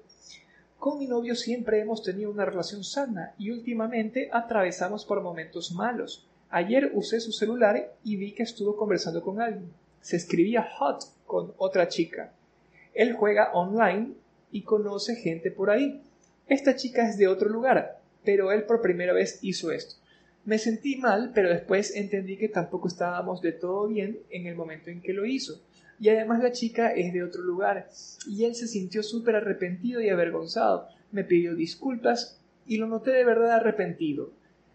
Con 0.83 0.99
mi 0.99 1.07
novio 1.07 1.33
siempre 1.33 1.79
hemos 1.79 2.03
tenido 2.03 2.29
una 2.29 2.43
relación 2.43 2.83
sana 2.83 3.33
y 3.37 3.51
últimamente 3.51 4.29
atravesamos 4.33 5.05
por 5.05 5.21
momentos 5.21 5.71
malos. 5.71 6.27
Ayer 6.49 6.91
usé 6.93 7.21
su 7.21 7.31
celular 7.31 7.93
y 8.03 8.17
vi 8.17 8.33
que 8.33 8.43
estuvo 8.43 8.75
conversando 8.75 9.21
con 9.21 9.39
alguien. 9.39 9.71
Se 10.01 10.17
escribía 10.17 10.61
hot 10.77 11.05
con 11.25 11.53
otra 11.55 11.87
chica. 11.87 12.33
Él 12.93 13.13
juega 13.13 13.53
online 13.53 14.11
y 14.51 14.63
conoce 14.63 15.15
gente 15.15 15.51
por 15.51 15.69
ahí. 15.69 16.01
Esta 16.47 16.75
chica 16.75 17.07
es 17.07 17.17
de 17.17 17.29
otro 17.29 17.47
lugar, 17.47 18.01
pero 18.25 18.51
él 18.51 18.63
por 18.63 18.81
primera 18.81 19.13
vez 19.13 19.39
hizo 19.41 19.71
esto. 19.71 19.95
Me 20.45 20.57
sentí 20.57 20.97
mal, 20.97 21.31
pero 21.33 21.49
después 21.49 21.95
entendí 21.95 22.37
que 22.37 22.49
tampoco 22.49 22.87
estábamos 22.87 23.41
de 23.41 23.53
todo 23.53 23.87
bien 23.87 24.19
en 24.29 24.47
el 24.47 24.55
momento 24.55 24.89
en 24.89 25.01
que 25.01 25.13
lo 25.13 25.25
hizo 25.25 25.61
y 25.99 26.09
además 26.09 26.43
la 26.43 26.51
chica 26.51 26.91
es 26.91 27.13
de 27.13 27.23
otro 27.23 27.41
lugar, 27.43 27.89
y 28.27 28.43
él 28.43 28.55
se 28.55 28.67
sintió 28.67 29.03
súper 29.03 29.37
arrepentido 29.37 30.01
y 30.01 30.09
avergonzado, 30.09 30.87
me 31.11 31.23
pidió 31.23 31.55
disculpas 31.55 32.41
y 32.65 32.77
lo 32.77 32.87
noté 32.87 33.11
de 33.11 33.23
verdad 33.23 33.51
arrepentido. 33.51 34.31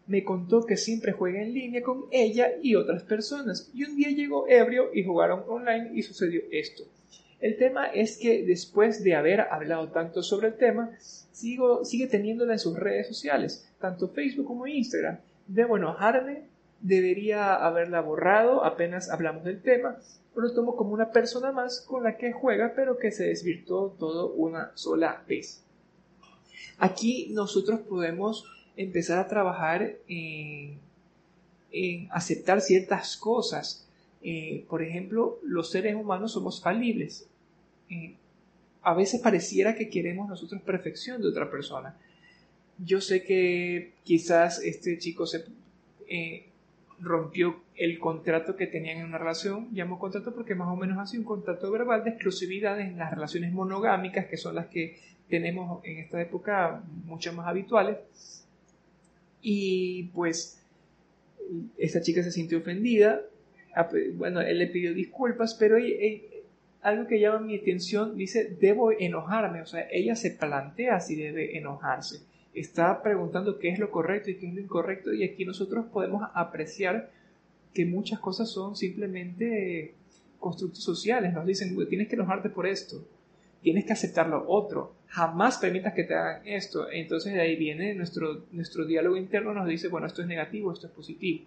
Me 0.06 0.25
contó 0.25 0.64
que 0.64 0.78
siempre 0.78 1.12
juega 1.12 1.42
en 1.42 1.52
línea 1.52 1.82
con 1.82 2.06
ella 2.12 2.52
y 2.62 2.76
otras 2.76 3.02
personas, 3.02 3.70
y 3.75 3.84
un 3.84 3.96
día 3.96 4.08
llegó 4.08 4.48
ebrio 4.48 4.90
y 4.94 5.04
jugaron 5.04 5.44
online 5.48 5.90
y 5.92 6.02
sucedió 6.02 6.40
esto. 6.50 6.84
El 7.40 7.58
tema 7.58 7.88
es 7.88 8.16
que 8.16 8.42
después 8.44 9.04
de 9.04 9.14
haber 9.14 9.42
hablado 9.42 9.88
tanto 9.90 10.22
sobre 10.22 10.48
el 10.48 10.56
tema, 10.56 10.96
sigo, 10.98 11.84
sigue 11.84 12.06
teniéndola 12.06 12.54
en 12.54 12.58
sus 12.58 12.78
redes 12.78 13.06
sociales, 13.06 13.68
tanto 13.78 14.08
Facebook 14.08 14.46
como 14.46 14.66
Instagram. 14.66 15.18
Debo 15.49 15.76
enojarme, 15.76 16.45
debería 16.81 17.55
haberla 17.55 18.00
borrado 18.00 18.64
apenas 18.64 19.11
hablamos 19.11 19.45
del 19.45 19.61
tema, 19.61 19.99
lo 20.40 20.52
tomo 20.55 20.76
como 20.76 20.93
una 20.93 21.11
persona 21.11 21.50
más 21.52 21.81
con 21.81 22.05
la 22.05 22.17
que 22.17 22.33
juega, 22.33 22.73
pero 22.76 22.99
que 22.99 23.11
se 23.11 23.25
desvirtuó 23.25 23.97
todo 23.99 24.33
una 24.35 24.71
sola 24.75 25.25
vez. 25.26 25.64
Aquí 26.78 27.31
nosotros 27.33 27.81
podemos 27.81 28.45
empezar 28.76 29.19
a 29.19 29.26
trabajar 29.26 29.97
en, 30.07 30.78
aceptar 32.11 32.61
ciertas 32.61 33.17
cosas. 33.17 33.88
Eh, 34.23 34.64
por 34.69 34.83
ejemplo, 34.83 35.38
los 35.43 35.71
seres 35.71 35.97
humanos 35.97 36.33
somos 36.33 36.62
falibles. 36.62 37.28
Eh, 37.90 38.14
a 38.83 38.95
veces 38.95 39.21
pareciera 39.21 39.75
que 39.75 39.90
queremos 39.90 40.28
nosotros 40.28 40.62
perfección 40.62 41.21
de 41.21 41.28
otra 41.28 41.50
persona. 41.50 41.97
Yo 42.78 43.00
sé 43.00 43.25
que 43.25 43.92
quizás 44.04 44.62
este 44.62 44.99
chico 44.99 45.26
se, 45.26 45.44
eh, 46.08 46.49
rompió 47.00 47.61
el 47.76 47.99
contrato 47.99 48.56
que 48.56 48.66
tenían 48.66 48.99
en 48.99 49.06
una 49.06 49.18
relación, 49.18 49.68
llamo 49.73 49.99
contrato 49.99 50.35
porque 50.35 50.54
más 50.54 50.68
o 50.68 50.76
menos 50.76 50.99
hace 50.99 51.18
un 51.18 51.25
contrato 51.25 51.70
verbal 51.70 52.04
de 52.04 52.11
exclusividad 52.11 52.80
en 52.80 52.99
las 52.99 53.12
relaciones 53.12 53.52
monogámicas, 53.52 54.26
que 54.26 54.37
son 54.37 54.54
las 54.56 54.66
que 54.66 54.99
tenemos 55.28 55.85
en 55.85 55.99
esta 55.99 56.20
época 56.20 56.82
mucho 57.04 57.32
más 57.32 57.47
habituales. 57.47 57.99
Y 59.42 60.04
pues 60.14 60.61
esta 61.78 62.00
chica 62.00 62.23
se 62.23 62.32
sintió 62.32 62.58
ofendida, 62.58 63.23
bueno, 64.14 64.40
él 64.40 64.58
le 64.58 64.66
pidió 64.66 64.92
disculpas, 64.92 65.54
pero 65.54 65.76
algo 66.82 67.06
que 67.06 67.20
llama 67.20 67.40
mi 67.40 67.56
atención 67.56 68.16
dice, 68.16 68.56
debo 68.61 68.90
enojarme, 68.92 69.62
o 69.62 69.66
sea, 69.66 69.87
ella 69.90 70.16
se 70.16 70.32
plantea 70.32 71.00
si 71.00 71.14
debe 71.14 71.56
enojarse 71.56 72.27
está 72.55 73.02
preguntando 73.02 73.59
qué 73.59 73.69
es 73.69 73.78
lo 73.78 73.90
correcto 73.90 74.31
y 74.31 74.37
qué 74.37 74.49
es 74.49 74.55
lo 74.55 74.61
incorrecto 74.61 75.12
y 75.12 75.25
aquí 75.25 75.45
nosotros 75.45 75.87
podemos 75.93 76.28
apreciar 76.35 77.11
que 77.75 77.85
muchas 77.85 78.19
cosas 78.19 78.50
son 78.50 78.76
simplemente 78.76 79.95
constructos 80.38 80.83
sociales, 80.83 81.33
nos 81.33 81.47
dicen, 81.47 81.76
tienes 81.88 82.09
que 82.09 82.14
enojarte 82.14 82.49
por 82.49 82.67
esto, 82.67 83.05
tienes 83.62 83.85
que 83.85 83.93
aceptar 83.93 84.28
lo 84.28 84.49
otro, 84.49 84.95
jamás 85.09 85.59
permitas 85.59 85.95
que 85.95 86.05
te 86.05 86.14
hagan 86.14 86.47
esto, 86.47 86.90
entonces 86.90 87.35
de 87.35 87.40
ahí 87.40 87.57
viene 87.57 87.95
nuestro, 87.95 88.45
nuestro 88.52 88.87
diálogo 88.87 89.17
interno, 89.17 89.52
nos 89.52 89.69
dice, 89.69 89.88
bueno, 89.88 90.07
esto 90.07 90.23
es 90.23 90.28
negativo, 90.28 90.73
esto 90.73 90.87
es 90.87 90.93
positivo. 90.93 91.45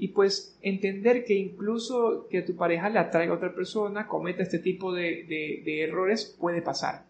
Y 0.00 0.08
pues 0.08 0.56
entender 0.62 1.24
que 1.24 1.34
incluso 1.34 2.28
que 2.30 2.38
a 2.38 2.44
tu 2.44 2.54
pareja 2.54 2.88
le 2.88 3.00
atraiga 3.00 3.32
a 3.32 3.36
otra 3.36 3.52
persona, 3.52 4.06
cometa 4.06 4.44
este 4.44 4.60
tipo 4.60 4.94
de, 4.94 5.24
de 5.64 5.82
errores, 5.82 6.36
puede 6.38 6.62
pasar. 6.62 7.04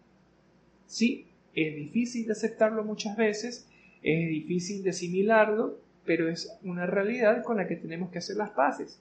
Sí, 0.86 1.27
es 1.54 1.74
difícil 1.74 2.26
de 2.26 2.32
aceptarlo 2.32 2.84
muchas 2.84 3.16
veces, 3.16 3.68
es 4.02 4.28
difícil 4.28 4.82
de 4.82 4.90
asimilarlo, 4.90 5.78
pero 6.04 6.28
es 6.28 6.56
una 6.62 6.86
realidad 6.86 7.42
con 7.42 7.56
la 7.56 7.66
que 7.66 7.76
tenemos 7.76 8.10
que 8.10 8.18
hacer 8.18 8.36
las 8.36 8.50
paces. 8.50 9.00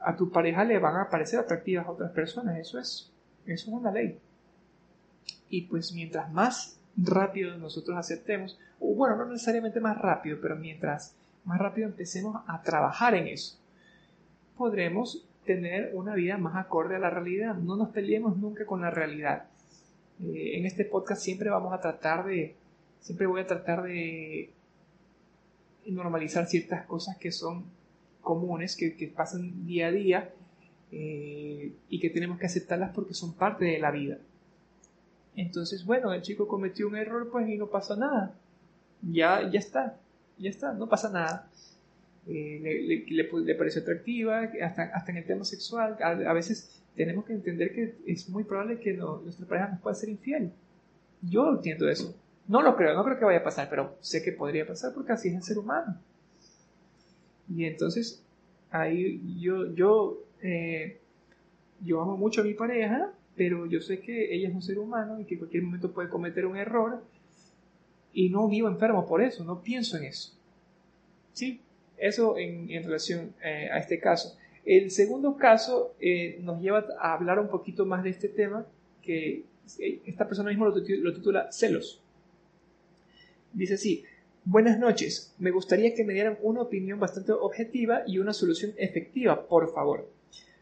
A 0.00 0.16
tu 0.16 0.30
pareja 0.30 0.64
le 0.64 0.78
van 0.78 0.96
a 0.96 1.08
parecer 1.08 1.40
atractivas 1.40 1.86
a 1.86 1.90
otras 1.90 2.10
personas, 2.12 2.58
eso 2.58 2.78
es, 2.78 3.12
eso 3.46 3.70
es 3.70 3.72
una 3.72 3.92
ley. 3.92 4.18
Y 5.48 5.62
pues 5.62 5.92
mientras 5.92 6.32
más 6.32 6.78
rápido 6.96 7.56
nosotros 7.56 7.96
aceptemos, 7.96 8.58
o 8.78 8.94
bueno, 8.94 9.16
no 9.16 9.26
necesariamente 9.26 9.80
más 9.80 9.98
rápido, 9.98 10.38
pero 10.40 10.56
mientras 10.56 11.14
más 11.44 11.58
rápido 11.58 11.88
empecemos 11.88 12.42
a 12.46 12.62
trabajar 12.62 13.14
en 13.14 13.26
eso, 13.26 13.58
podremos 14.56 15.26
tener 15.44 15.92
una 15.94 16.14
vida 16.14 16.36
más 16.36 16.56
acorde 16.56 16.96
a 16.96 16.98
la 16.98 17.10
realidad. 17.10 17.54
No 17.54 17.76
nos 17.76 17.90
peleemos 17.90 18.36
nunca 18.36 18.66
con 18.66 18.82
la 18.82 18.90
realidad. 18.90 19.49
Eh, 20.22 20.58
en 20.58 20.66
este 20.66 20.84
podcast 20.84 21.22
siempre 21.22 21.50
vamos 21.50 21.72
a 21.72 21.80
tratar 21.80 22.26
de, 22.26 22.54
siempre 23.00 23.26
voy 23.26 23.40
a 23.40 23.46
tratar 23.46 23.82
de 23.82 24.50
normalizar 25.86 26.46
ciertas 26.46 26.84
cosas 26.86 27.16
que 27.16 27.32
son 27.32 27.64
comunes, 28.20 28.76
que, 28.76 29.12
pasan 29.14 29.66
día 29.66 29.88
a 29.88 29.92
día 29.92 30.30
eh, 30.92 31.72
y 31.88 32.00
que 32.00 32.10
tenemos 32.10 32.38
que 32.38 32.46
aceptarlas 32.46 32.92
porque 32.94 33.14
son 33.14 33.32
parte 33.34 33.64
de 33.64 33.78
la 33.78 33.90
vida. 33.90 34.18
Entonces, 35.36 35.86
bueno, 35.86 36.12
el 36.12 36.22
chico 36.22 36.48
cometió 36.48 36.86
un 36.88 36.96
error, 36.96 37.30
pues 37.30 37.48
y 37.48 37.56
no 37.56 37.68
pasa 37.68 37.96
nada. 37.96 38.34
Ya, 39.00 39.48
ya 39.50 39.58
está, 39.58 39.96
ya 40.38 40.50
está, 40.50 40.72
no 40.74 40.88
pasa 40.88 41.08
nada. 41.08 41.48
Eh, 42.26 43.04
le, 43.08 43.54
pareció 43.54 43.80
atractiva, 43.80 44.50
hasta, 44.62 44.82
hasta 44.82 45.12
en 45.12 45.18
el 45.18 45.24
tema 45.24 45.44
sexual, 45.44 45.96
a 46.02 46.32
veces 46.34 46.79
tenemos 46.94 47.24
que 47.24 47.32
entender 47.32 47.72
que 47.72 47.94
es 48.06 48.28
muy 48.28 48.44
probable 48.44 48.80
que 48.80 48.94
nuestra 48.94 49.46
pareja 49.46 49.68
nos 49.68 49.80
pueda 49.80 49.94
ser 49.94 50.08
infiel. 50.08 50.52
Yo 51.22 51.50
entiendo 51.50 51.88
eso. 51.88 52.14
No 52.48 52.62
lo 52.62 52.76
creo, 52.76 52.94
no 52.94 53.04
creo 53.04 53.18
que 53.18 53.24
vaya 53.24 53.38
a 53.38 53.44
pasar, 53.44 53.68
pero 53.70 53.96
sé 54.00 54.22
que 54.22 54.32
podría 54.32 54.66
pasar 54.66 54.92
porque 54.92 55.12
así 55.12 55.28
es 55.28 55.36
el 55.36 55.42
ser 55.42 55.58
humano. 55.58 55.96
Y 57.48 57.64
entonces, 57.64 58.22
ahí 58.70 59.20
yo, 59.40 59.72
yo, 59.74 60.18
eh, 60.42 60.98
yo 61.80 62.00
amo 62.00 62.16
mucho 62.16 62.40
a 62.40 62.44
mi 62.44 62.54
pareja, 62.54 63.12
pero 63.36 63.66
yo 63.66 63.80
sé 63.80 64.00
que 64.00 64.34
ella 64.34 64.48
es 64.48 64.54
un 64.54 64.62
ser 64.62 64.78
humano 64.78 65.20
y 65.20 65.24
que 65.24 65.34
en 65.34 65.40
cualquier 65.40 65.62
momento 65.62 65.92
puede 65.92 66.08
cometer 66.08 66.46
un 66.46 66.56
error 66.56 67.02
y 68.12 68.28
no 68.28 68.48
vivo 68.48 68.68
enfermo 68.68 69.06
por 69.06 69.22
eso, 69.22 69.44
no 69.44 69.62
pienso 69.62 69.96
en 69.96 70.04
eso. 70.04 70.32
Sí, 71.32 71.60
eso 71.96 72.36
en, 72.36 72.68
relación 72.82 73.32
eh, 73.42 73.68
a 73.70 73.78
este 73.78 73.98
caso. 74.00 74.36
El 74.64 74.90
segundo 74.90 75.36
caso 75.36 75.94
eh, 76.00 76.38
nos 76.42 76.60
lleva 76.60 76.86
a 76.98 77.14
hablar 77.14 77.38
un 77.38 77.48
poquito 77.48 77.86
más 77.86 78.04
de 78.04 78.10
este 78.10 78.28
tema, 78.28 78.66
que 79.02 79.44
esta 80.04 80.26
persona 80.26 80.50
mismo 80.50 80.66
lo, 80.66 81.14
titula 81.14 81.50
Celos. 81.50 82.00
Dice 83.52 83.74
así, 83.74 84.04
buenas 84.44 84.78
noches, 84.78 85.34
me 85.38 85.50
gustaría 85.50 85.94
que 85.94 86.04
me 86.04 86.12
dieran 86.12 86.38
una 86.42 86.62
opinión 86.62 87.00
bastante 87.00 87.32
objetiva 87.32 88.02
y 88.06 88.18
una 88.18 88.32
solución 88.32 88.72
efectiva, 88.76 89.46
por 89.46 89.72
favor. 89.72 90.08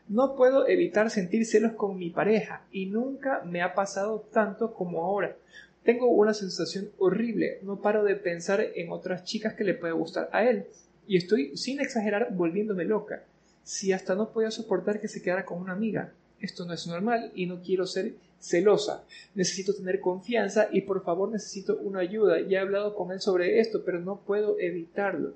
No 0.09 0.37
puedo 0.37 0.69
evitar 0.69 1.11
sentir 1.11 1.45
celos 1.45 1.73
con 1.73 1.99
mi 1.99 2.11
pareja 2.11 2.65
y 2.73 2.87
nunca 2.87 3.43
me 3.45 3.63
ha 3.63 3.75
pasado 3.75 4.27
tanto 4.33 4.73
como 4.73 5.05
ahora. 5.05 5.37
Tengo 5.85 6.09
una 6.09 6.35
sensación 6.35 6.91
horrible, 6.99 7.59
no 7.63 7.81
paro 7.81 8.05
de 8.05 8.15
pensar 8.15 8.61
en 8.75 8.91
otras 8.91 9.25
chicas 9.25 9.55
que 9.55 9.65
le 9.65 9.75
puede 9.75 9.93
gustar 9.93 10.29
a 10.33 10.45
él 10.49 10.67
y 11.07 11.17
estoy, 11.17 11.57
sin 11.57 11.81
exagerar, 11.81 12.29
volviéndome 12.35 12.85
loca 12.85 13.23
si 13.69 13.93
hasta 13.93 14.15
no 14.15 14.31
podía 14.31 14.51
soportar 14.51 14.99
que 14.99 15.09
se 15.09 15.21
quedara 15.21 15.45
con 15.45 15.61
una 15.61 15.75
amiga. 15.75 16.15
Esto 16.41 16.65
no 16.65 16.73
es 16.73 16.87
normal 16.87 17.33
y 17.35 17.45
no 17.45 17.61
quiero 17.61 17.85
ser 17.85 18.15
celosa. 18.41 19.05
Necesito 19.35 19.75
tener 19.75 20.01
confianza 20.01 20.69
y 20.73 20.81
por 20.81 21.05
favor 21.05 21.31
necesito 21.31 21.77
una 21.77 22.01
ayuda. 22.01 22.41
Ya 22.41 22.61
he 22.61 22.63
hablado 22.63 22.95
con 22.95 23.13
él 23.13 23.21
sobre 23.21 23.61
esto, 23.61 23.83
pero 23.85 24.01
no 24.01 24.21
puedo 24.21 24.59
evitarlo. 24.59 25.35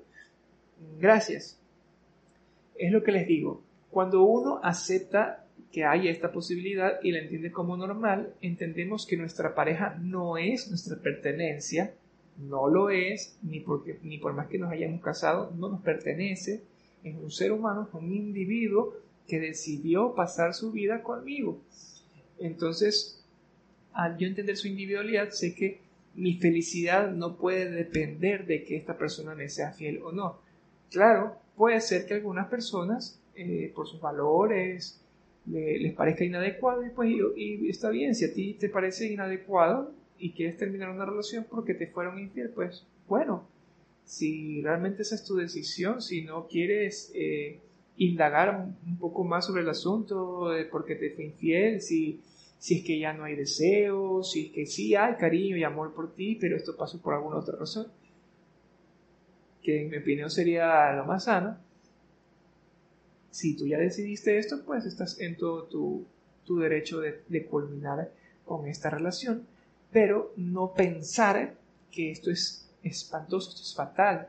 Gracias. 0.99 1.59
Es 2.75 2.91
lo 2.91 3.03
que 3.03 3.11
les 3.11 3.27
digo. 3.27 3.61
Cuando 3.91 4.23
uno 4.23 4.59
acepta 4.63 5.45
que 5.71 5.85
haya 5.85 6.09
esta 6.09 6.31
posibilidad 6.31 6.99
y 7.03 7.11
la 7.11 7.19
entiende 7.19 7.51
como 7.51 7.77
normal, 7.77 8.33
entendemos 8.41 9.05
que 9.05 9.15
nuestra 9.15 9.53
pareja 9.53 9.95
no 10.01 10.39
es 10.39 10.69
nuestra 10.69 10.97
pertenencia, 10.97 11.93
no 12.39 12.67
lo 12.67 12.89
es, 12.89 13.37
ni, 13.43 13.59
porque, 13.59 13.99
ni 14.01 14.17
por 14.17 14.33
más 14.33 14.47
que 14.47 14.57
nos 14.57 14.71
hayamos 14.71 15.03
casado, 15.03 15.53
no 15.55 15.69
nos 15.69 15.81
pertenece, 15.83 16.63
es 17.03 17.15
un 17.15 17.31
ser 17.31 17.51
humano, 17.51 17.87
es 17.87 17.93
un 17.93 18.11
individuo 18.13 18.95
que 19.27 19.39
decidió 19.39 20.13
pasar 20.15 20.53
su 20.53 20.71
vida 20.71 21.01
conmigo. 21.03 21.61
Entonces, 22.39 23.23
al 23.93 24.17
yo 24.17 24.27
entender 24.27 24.57
su 24.57 24.67
individualidad, 24.67 25.29
sé 25.29 25.55
que 25.55 25.79
mi 26.15 26.35
felicidad 26.35 27.11
no 27.11 27.37
puede 27.37 27.69
depender 27.71 28.45
de 28.45 28.63
que 28.63 28.75
esta 28.75 28.97
persona 28.97 29.35
me 29.35 29.49
sea 29.49 29.71
fiel 29.71 30.01
o 30.03 30.11
no. 30.11 30.37
Claro, 30.91 31.37
puede 31.55 31.81
ser 31.81 32.05
que 32.05 32.13
algunas 32.13 32.47
personas, 32.47 33.19
eh, 33.35 33.71
por 33.73 33.87
sus 33.87 33.99
valores, 33.99 34.99
les 35.45 35.93
parezca 35.93 36.23
inadecuado 36.23 36.85
y 36.85 36.89
pues 36.89 37.09
y, 37.35 37.69
está 37.69 37.89
bien, 37.89 38.15
si 38.15 38.25
a 38.25 38.33
ti 38.33 38.53
te 38.53 38.69
parece 38.69 39.11
inadecuado 39.11 39.91
y 40.17 40.31
quieres 40.31 40.57
terminar 40.57 40.89
una 40.89 41.05
relación 41.05 41.45
porque 41.49 41.73
te 41.73 41.87
fueron 41.87 42.19
infiel, 42.19 42.49
pues 42.49 42.85
bueno, 43.09 43.45
si 44.05 44.61
realmente 44.61 45.01
esa 45.03 45.15
es 45.15 45.23
tu 45.23 45.35
decisión, 45.35 46.01
si 46.01 46.21
no 46.21 46.47
quieres 46.47 47.11
eh, 47.15 47.59
indagar 47.97 48.73
un, 48.85 48.97
poco 48.97 49.23
más 49.23 49.45
sobre 49.45 49.61
el 49.61 49.69
asunto 49.69 50.49
de 50.49 50.65
por 50.65 50.85
qué 50.85 50.95
te 50.95 51.11
fue 51.11 51.25
infiel, 51.25 51.81
si, 51.81 52.21
si 52.59 52.79
es 52.79 52.85
que 52.85 52.99
ya 52.99 53.13
no 53.13 53.23
hay 53.23 53.35
deseo, 53.35 54.23
si 54.23 54.47
es 54.47 54.51
que 54.51 54.65
sí 54.65 54.95
hay 54.95 55.15
cariño 55.15 55.57
y 55.57 55.63
amor 55.63 55.93
por 55.93 56.13
ti, 56.13 56.37
pero 56.39 56.55
esto 56.55 56.75
pasó 56.75 56.99
por 57.01 57.13
alguna 57.13 57.37
otra 57.37 57.57
razón, 57.57 57.87
que 59.61 59.81
en 59.81 59.89
mi 59.89 59.97
opinión 59.97 60.29
sería 60.29 60.93
lo 60.93 61.05
más 61.05 61.25
sano. 61.25 61.57
Si 63.31 63.55
tú 63.55 63.65
ya 63.65 63.77
decidiste 63.77 64.37
esto, 64.37 64.63
pues 64.65 64.85
estás 64.85 65.19
en 65.19 65.37
todo 65.37 65.63
tu, 65.63 66.05
tu 66.45 66.59
derecho 66.59 66.99
de, 66.99 67.21
de 67.27 67.45
culminar 67.45 68.11
con 68.45 68.67
esta 68.67 68.89
relación, 68.89 69.47
pero 69.91 70.33
no 70.35 70.73
pensar 70.73 71.55
que 71.91 72.11
esto 72.11 72.29
es 72.29 72.62
espantoso, 72.83 73.49
esto 73.49 73.61
es 73.61 73.73
fatal, 73.75 74.27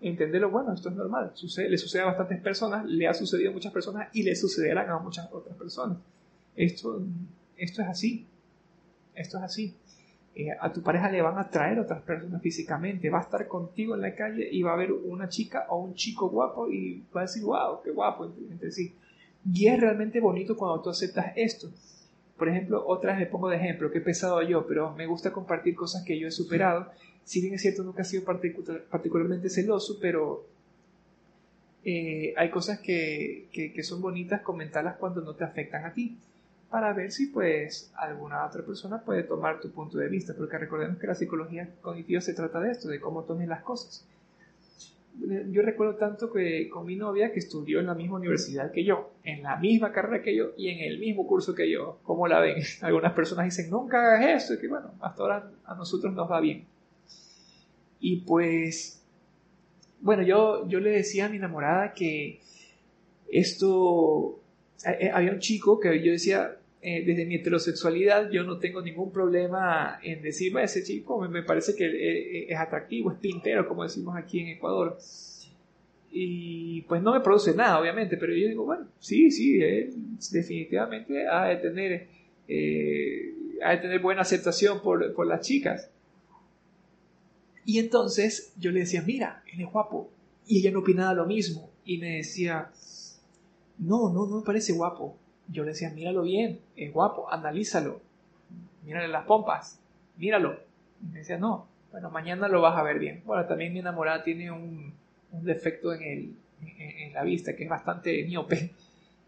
entenderlo, 0.00 0.50
bueno, 0.50 0.72
esto 0.72 0.88
es 0.88 0.94
normal, 0.94 1.32
sucede, 1.34 1.68
le 1.68 1.78
sucede 1.78 2.02
a 2.02 2.06
bastantes 2.06 2.40
personas, 2.40 2.84
le 2.86 3.08
ha 3.08 3.14
sucedido 3.14 3.50
a 3.50 3.52
muchas 3.52 3.72
personas 3.72 4.08
y 4.12 4.22
le 4.22 4.34
sucederán 4.36 4.88
a 4.90 4.98
muchas 4.98 5.28
otras 5.32 5.56
personas. 5.56 5.98
Esto, 6.54 7.02
esto 7.56 7.82
es 7.82 7.88
así, 7.88 8.26
esto 9.14 9.38
es 9.38 9.44
así. 9.44 9.74
Eh, 10.34 10.50
a 10.60 10.72
tu 10.72 10.82
pareja 10.82 11.10
le 11.10 11.20
van 11.20 11.36
a 11.36 11.50
traer 11.50 11.80
otras 11.80 12.00
personas 12.02 12.40
físicamente, 12.40 13.10
va 13.10 13.18
a 13.18 13.22
estar 13.22 13.48
contigo 13.48 13.96
en 13.96 14.02
la 14.02 14.14
calle 14.14 14.48
y 14.48 14.62
va 14.62 14.72
a 14.72 14.76
ver 14.76 14.92
una 14.92 15.28
chica 15.28 15.66
o 15.68 15.78
un 15.78 15.94
chico 15.94 16.28
guapo 16.28 16.70
y 16.70 17.02
va 17.14 17.22
a 17.22 17.24
decir, 17.24 17.42
wow, 17.42 17.82
qué 17.82 17.90
guapo 17.90 18.32
entre, 18.48 18.70
sí. 18.70 18.94
Y 19.52 19.66
es 19.66 19.80
realmente 19.80 20.20
bonito 20.20 20.56
cuando 20.56 20.80
tú 20.80 20.90
aceptas 20.90 21.32
esto. 21.34 21.70
Por 22.36 22.48
ejemplo, 22.48 22.86
otra 22.86 23.12
vez 23.12 23.20
le 23.20 23.26
pongo 23.26 23.48
de 23.48 23.56
ejemplo, 23.56 23.90
he 23.92 24.00
pesado 24.00 24.40
yo, 24.42 24.64
pero 24.64 24.94
me 24.94 25.06
gusta 25.06 25.32
compartir 25.32 25.74
cosas 25.74 26.04
que 26.04 26.16
yo 26.16 26.28
he 26.28 26.30
superado 26.30 26.86
si 27.28 27.42
bien 27.42 27.52
es 27.52 27.60
cierto, 27.60 27.82
nunca 27.82 28.00
he 28.00 28.04
sido 28.06 28.24
particularmente 28.24 29.50
celoso, 29.50 29.98
pero 30.00 30.46
eh, 31.84 32.32
hay 32.38 32.48
cosas 32.48 32.78
que, 32.78 33.50
son 33.82 34.00
bonitas 34.00 34.40
comentarlas 34.40 34.96
cuando 34.96 35.20
no 35.20 35.34
te 35.34 35.44
afectan 35.44 35.84
a 35.84 35.92
ti, 35.92 36.16
para 36.70 36.94
ver 36.94 37.12
si 37.12 37.26
pues 37.26 37.92
alguna 37.96 38.46
otra 38.46 38.62
persona 38.64 39.02
puede 39.02 39.24
tomar 39.24 39.60
tu 39.60 39.70
punto 39.70 39.98
de 39.98 40.08
vista, 40.08 40.32
porque 40.34 40.56
recordemos 40.56 40.96
que 40.96 41.06
la 41.06 41.14
psicología 41.14 41.68
cognitiva 41.82 42.22
se 42.22 42.32
trata 42.32 42.60
de 42.60 42.70
esto, 42.70 42.88
de 42.88 42.98
cómo 42.98 43.24
tomes 43.24 43.46
las 43.46 43.60
cosas. 43.60 44.06
Yo 45.50 45.60
recuerdo 45.60 45.96
tanto 45.96 46.32
que 46.32 46.70
con 46.70 46.86
mi 46.86 46.96
novia 46.96 47.30
que 47.30 47.40
estudió 47.40 47.80
en 47.80 47.86
la 47.88 47.94
misma 47.94 48.16
universidad 48.16 48.72
que 48.72 48.84
yo, 48.84 49.10
en 49.22 49.42
la 49.42 49.56
misma 49.56 49.92
carrera 49.92 50.22
que 50.22 50.34
yo 50.34 50.52
y 50.56 50.68
en 50.68 50.90
el 50.90 50.98
mismo 50.98 51.26
curso 51.26 51.54
que 51.54 51.70
yo. 51.70 51.98
¿Cómo 52.04 52.26
la 52.26 52.40
ven? 52.40 52.62
Algunas 52.80 53.12
personas 53.12 53.44
dicen, 53.44 53.68
nunca 53.68 53.98
hagas 53.98 54.44
eso, 54.44 54.54
y 54.54 54.58
que 54.58 54.68
bueno, 54.68 54.92
hasta 55.02 55.22
ahora 55.22 55.50
a 55.66 55.74
nosotros 55.74 56.14
nos 56.14 56.30
va 56.30 56.40
bien. 56.40 56.77
Y 58.00 58.20
pues, 58.20 59.02
bueno, 60.00 60.22
yo, 60.22 60.68
yo 60.68 60.80
le 60.80 60.90
decía 60.90 61.26
a 61.26 61.28
mi 61.28 61.36
enamorada 61.36 61.92
que 61.92 62.40
esto, 63.30 64.40
eh, 64.86 64.96
eh, 65.00 65.10
había 65.12 65.32
un 65.32 65.40
chico 65.40 65.78
que 65.80 66.02
yo 66.02 66.12
decía, 66.12 66.56
eh, 66.80 67.04
desde 67.04 67.26
mi 67.26 67.36
heterosexualidad 67.36 68.30
yo 68.30 68.44
no 68.44 68.58
tengo 68.58 68.80
ningún 68.80 69.10
problema 69.12 69.98
en 70.02 70.22
decirme 70.22 70.60
a 70.60 70.64
ese 70.64 70.84
chico 70.84 71.20
me, 71.28 71.42
parece 71.42 71.74
que 71.74 72.46
es 72.48 72.58
atractivo, 72.58 73.10
es 73.10 73.18
pintero, 73.18 73.66
como 73.66 73.82
decimos 73.82 74.16
aquí 74.16 74.40
en 74.40 74.48
Ecuador. 74.48 74.98
Y 76.10 76.82
pues 76.82 77.02
no 77.02 77.12
me 77.12 77.20
produce 77.20 77.54
nada, 77.54 77.78
obviamente, 77.78 78.16
pero 78.16 78.32
yo 78.32 78.48
digo, 78.48 78.64
bueno, 78.64 78.86
sí, 78.98 79.30
sí, 79.30 79.60
él 79.60 79.92
definitivamente 80.32 81.26
ha 81.28 81.48
de 81.48 81.56
tener, 81.56 82.06
de 82.46 83.78
tener 83.82 84.00
buena 84.00 84.22
aceptación 84.22 84.80
por, 84.80 85.12
por 85.12 85.26
las 85.26 85.42
chicas. 85.42 85.90
Y 87.68 87.80
entonces 87.80 88.54
yo 88.56 88.70
le 88.70 88.80
decía, 88.80 89.02
mira, 89.02 89.42
él 89.52 89.60
es 89.60 89.70
guapo. 89.70 90.08
Y 90.46 90.60
ella 90.60 90.70
no 90.70 90.78
opinaba 90.78 91.12
lo 91.12 91.26
mismo. 91.26 91.68
Y 91.84 91.98
me 91.98 92.16
decía, 92.16 92.70
no, 93.76 94.10
no, 94.10 94.26
no 94.26 94.38
me 94.38 94.42
parece 94.42 94.72
guapo. 94.72 95.18
Yo 95.48 95.64
le 95.64 95.72
decía, 95.72 95.90
míralo 95.90 96.22
bien, 96.22 96.60
es 96.76 96.90
guapo, 96.90 97.30
analízalo. 97.30 98.00
Mírale 98.86 99.08
las 99.08 99.26
pompas, 99.26 99.78
míralo. 100.16 100.58
Y 101.02 101.12
me 101.12 101.18
decía, 101.18 101.36
no, 101.36 101.66
bueno, 101.92 102.08
mañana 102.08 102.48
lo 102.48 102.62
vas 102.62 102.74
a 102.74 102.82
ver 102.82 102.98
bien. 102.98 103.22
Bueno, 103.26 103.44
también 103.44 103.74
mi 103.74 103.80
enamorada 103.80 104.24
tiene 104.24 104.50
un, 104.50 104.94
defecto 105.30 105.92
en, 105.92 106.02
el, 106.02 106.36
en, 106.78 107.12
la 107.12 107.22
vista 107.22 107.54
que 107.54 107.64
es 107.64 107.68
bastante 107.68 108.24
miope. 108.24 108.72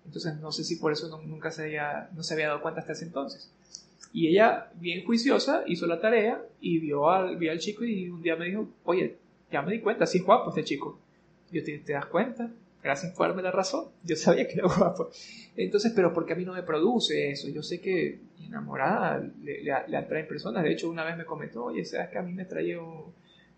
Entonces 0.07 0.40
no 0.40 0.50
sé 0.50 0.64
si 0.64 0.76
por 0.76 0.92
eso 0.92 1.14
nunca 1.26 1.50
se 1.50 1.64
había, 1.64 2.09
no 2.14 2.22
se 2.22 2.33
había 2.33 2.46
dado 2.46 2.62
cuenta 2.62 2.81
hasta 2.81 2.94
ese 2.94 3.05
entonces. 3.05 3.50
Y 4.12 4.29
ella, 4.29 4.70
bien 4.75 5.05
juiciosa, 5.05 5.62
hizo 5.66 5.87
la 5.87 6.01
tarea 6.01 6.42
y 6.61 6.79
vio 6.79 7.09
al, 7.09 7.37
vio 7.37 7.53
al 7.53 7.59
chico 7.59 7.85
y 7.85 8.09
un 8.09 8.23
día 8.23 8.37
me 8.37 8.46
dijo, 8.46 8.68
oye, 8.85 9.16
ya 9.51 9.62
me 9.62 9.73
di 9.73 9.81
cuenta, 9.81 10.07
sí 10.07 10.18
es 10.18 10.25
guapo 10.25 10.51
este 10.51 10.64
chico. 10.64 10.99
Yo 11.53 11.62
te, 11.62 11.79
te 11.79 11.92
das 11.92 12.07
cuenta, 12.07 12.51
gracias 12.83 13.12
por 13.12 13.29
darme 13.29 13.42
la 13.42 13.53
razón. 13.53 13.87
Yo 14.03 14.16
sabía 14.16 14.46
que 14.49 14.55
era 14.55 14.64
guapo. 14.66 15.11
Entonces, 15.57 15.92
pero 15.94 16.12
porque 16.12 16.33
a 16.33 16.37
mí 16.37 16.44
no 16.44 16.55
me 16.55 16.62
produce 16.62 17.31
eso. 17.31 17.49
Yo 17.49 17.62
sé 17.62 17.81
que 17.81 18.18
enamorada 18.44 19.23
le, 19.42 19.62
le, 19.62 19.96
atraen 19.96 20.27
personas. 20.27 20.64
De 20.64 20.73
hecho, 20.73 20.90
una 20.90 21.05
vez 21.05 21.16
me 21.16 21.25
comentó, 21.25 21.66
oye, 21.66 21.85
sabes 21.85 22.11
que 22.11 22.18
a 22.18 22.23
mí 22.23 22.33
me 22.33 22.44
trae 22.44 22.79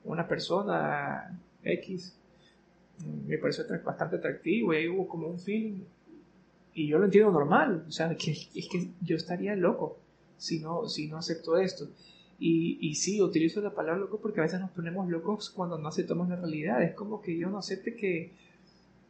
una 0.04 0.28
persona 0.28 1.38
X. 1.62 2.14
Me 3.26 3.38
pareció 3.38 3.64
bastante 3.84 4.16
atractivo 4.16 4.74
y 4.74 4.76
ahí 4.76 4.88
hubo 4.88 5.08
como 5.08 5.28
un 5.28 5.38
feeling. 5.38 5.80
Y 6.74 6.88
yo 6.88 6.98
lo 6.98 7.06
entiendo 7.06 7.30
normal. 7.30 7.84
O 7.88 7.92
sea, 7.92 8.14
que, 8.16 8.32
es 8.32 8.68
que 8.70 8.88
yo 9.00 9.16
estaría 9.16 9.56
loco 9.56 9.98
si 10.42 10.58
no, 10.58 10.88
si 10.88 11.06
no 11.06 11.18
acepto 11.18 11.56
esto. 11.56 11.88
Y, 12.40 12.76
y 12.80 12.96
sí, 12.96 13.22
utilizo 13.22 13.60
la 13.60 13.70
palabra 13.70 14.00
loco 14.00 14.18
porque 14.18 14.40
a 14.40 14.42
veces 14.42 14.58
nos 14.58 14.72
ponemos 14.72 15.08
locos 15.08 15.50
cuando 15.50 15.78
no 15.78 15.88
aceptamos 15.88 16.28
la 16.28 16.34
realidad. 16.34 16.82
Es 16.82 16.94
como 16.94 17.22
que 17.22 17.38
yo 17.38 17.48
no 17.48 17.58
acepte 17.58 17.94
que, 17.94 18.32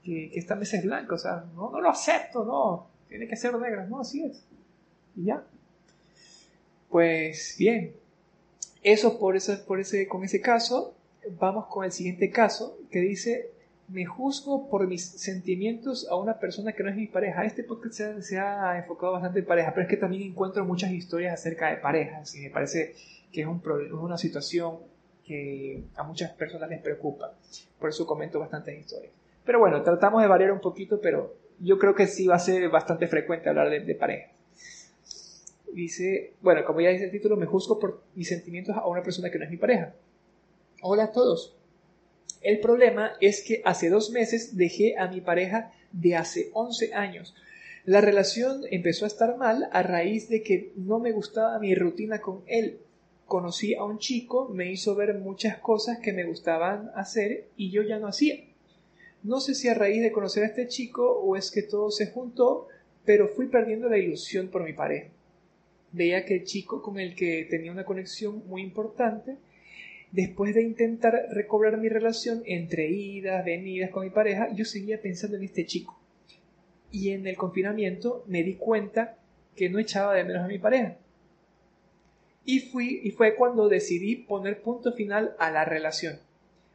que, 0.04 0.30
esta 0.34 0.56
mesa 0.56 0.76
es 0.76 0.84
blanca. 0.84 1.14
O 1.14 1.18
sea, 1.18 1.46
no, 1.54 1.70
no 1.70 1.80
lo 1.80 1.88
acepto, 1.88 2.44
no. 2.44 2.86
Tiene 3.08 3.26
que 3.26 3.36
ser 3.36 3.58
negra. 3.58 3.86
No, 3.86 4.00
así 4.00 4.22
es. 4.22 4.44
Y 5.16 5.24
ya. 5.24 5.42
Pues 6.90 7.56
bien. 7.58 7.94
Eso 8.82 9.18
por, 9.18 9.34
eso, 9.34 9.64
por 9.66 9.80
ese, 9.80 10.06
con 10.06 10.24
ese 10.24 10.42
caso. 10.42 10.94
Vamos 11.40 11.66
con 11.68 11.86
el 11.86 11.92
siguiente 11.92 12.30
caso 12.30 12.76
que 12.90 13.00
dice 13.00 13.52
me 13.92 14.06
juzgo 14.06 14.70
por 14.70 14.86
mis 14.86 15.04
sentimientos 15.04 16.08
a 16.08 16.16
una 16.16 16.38
persona 16.38 16.72
que 16.72 16.82
no 16.82 16.88
es 16.88 16.96
mi 16.96 17.06
pareja. 17.06 17.44
Este 17.44 17.62
podcast 17.62 18.20
se 18.20 18.38
ha, 18.38 18.78
enfocado 18.78 19.12
bastante 19.12 19.40
en 19.40 19.44
pareja, 19.44 19.70
pero 19.74 19.82
es 19.82 19.90
que 19.90 19.98
también 19.98 20.22
encuentro 20.22 20.64
muchas 20.64 20.90
historias 20.92 21.34
acerca 21.34 21.68
de 21.68 21.76
parejas 21.76 22.34
y 22.34 22.40
me 22.40 22.50
parece 22.50 22.94
que 23.30 23.42
es, 23.42 23.46
un 23.46 23.60
una 23.92 24.16
situación 24.16 24.78
que 25.26 25.84
a 25.94 26.02
muchas 26.04 26.32
personas 26.32 26.70
les 26.70 26.80
preocupa. 26.80 27.34
Por 27.78 27.90
eso 27.90 28.06
comento 28.06 28.40
bastantes 28.40 28.80
historias. 28.80 29.12
Pero 29.44 29.58
bueno, 29.58 29.82
tratamos 29.82 30.22
de 30.22 30.28
variar 30.28 30.52
un 30.52 30.60
poquito, 30.60 31.00
pero 31.00 31.34
yo 31.60 31.78
creo 31.78 31.94
que 31.94 32.06
sí 32.06 32.26
va 32.26 32.36
a 32.36 32.38
ser 32.38 32.68
bastante 32.70 33.06
frecuente 33.08 33.50
hablar 33.50 33.68
de, 33.68 33.80
de 33.80 33.94
pareja. 33.94 34.30
Dice, 35.72 36.32
bueno, 36.40 36.64
como 36.64 36.80
ya 36.80 36.90
dice 36.90 37.04
el 37.04 37.10
título, 37.10 37.36
me 37.36 37.46
juzgo 37.46 37.78
por 37.78 38.02
mis 38.14 38.28
sentimientos 38.28 38.74
a 38.74 38.86
una 38.86 39.02
persona 39.02 39.30
que 39.30 39.38
no 39.38 39.44
es 39.44 39.50
mi 39.50 39.56
pareja. 39.58 39.94
Hola 40.80 41.04
a 41.04 41.12
todos. 41.12 41.56
El 42.42 42.58
problema 42.58 43.12
es 43.20 43.42
que 43.42 43.62
hace 43.64 43.88
dos 43.88 44.10
meses 44.10 44.56
dejé 44.56 44.96
a 44.98 45.06
mi 45.06 45.20
pareja 45.20 45.72
de 45.92 46.16
hace 46.16 46.50
11 46.54 46.92
años. 46.94 47.34
La 47.84 48.00
relación 48.00 48.62
empezó 48.70 49.04
a 49.04 49.08
estar 49.08 49.36
mal 49.36 49.68
a 49.72 49.82
raíz 49.82 50.28
de 50.28 50.42
que 50.42 50.72
no 50.76 50.98
me 50.98 51.12
gustaba 51.12 51.58
mi 51.58 51.74
rutina 51.74 52.20
con 52.20 52.42
él. 52.46 52.78
Conocí 53.26 53.74
a 53.74 53.84
un 53.84 53.98
chico, 53.98 54.48
me 54.48 54.70
hizo 54.70 54.94
ver 54.94 55.14
muchas 55.14 55.58
cosas 55.58 55.98
que 55.98 56.12
me 56.12 56.24
gustaban 56.24 56.90
hacer 56.94 57.46
y 57.56 57.70
yo 57.70 57.82
ya 57.82 57.98
no 57.98 58.08
hacía. 58.08 58.36
No 59.22 59.40
sé 59.40 59.54
si 59.54 59.68
a 59.68 59.74
raíz 59.74 60.02
de 60.02 60.10
conocer 60.10 60.42
a 60.42 60.46
este 60.46 60.66
chico 60.66 61.12
o 61.12 61.36
es 61.36 61.50
que 61.50 61.62
todo 61.62 61.90
se 61.90 62.08
juntó, 62.08 62.66
pero 63.04 63.28
fui 63.28 63.46
perdiendo 63.46 63.88
la 63.88 63.98
ilusión 63.98 64.48
por 64.48 64.64
mi 64.64 64.72
pareja. 64.72 65.08
Veía 65.92 66.24
que 66.24 66.34
el 66.34 66.44
chico 66.44 66.82
con 66.82 66.98
el 66.98 67.14
que 67.14 67.46
tenía 67.48 67.70
una 67.70 67.84
conexión 67.84 68.42
muy 68.48 68.62
importante 68.62 69.36
después 70.12 70.54
de 70.54 70.62
intentar 70.62 71.26
recobrar 71.30 71.78
mi 71.78 71.88
relación 71.88 72.42
entre 72.46 72.88
idas, 72.88 73.44
venidas 73.44 73.90
con 73.90 74.04
mi 74.04 74.10
pareja, 74.10 74.52
yo 74.54 74.64
seguía 74.64 75.00
pensando 75.00 75.36
en 75.36 75.42
este 75.42 75.66
chico. 75.66 75.98
Y 76.90 77.10
en 77.10 77.26
el 77.26 77.36
confinamiento 77.36 78.22
me 78.28 78.42
di 78.42 78.54
cuenta 78.54 79.16
que 79.56 79.70
no 79.70 79.78
echaba 79.78 80.14
de 80.14 80.24
menos 80.24 80.44
a 80.44 80.48
mi 80.48 80.58
pareja. 80.58 80.96
Y, 82.44 82.60
fui, 82.60 83.00
y 83.02 83.10
fue 83.12 83.34
cuando 83.34 83.68
decidí 83.68 84.16
poner 84.16 84.62
punto 84.62 84.92
final 84.92 85.34
a 85.38 85.50
la 85.50 85.64
relación. 85.64 86.18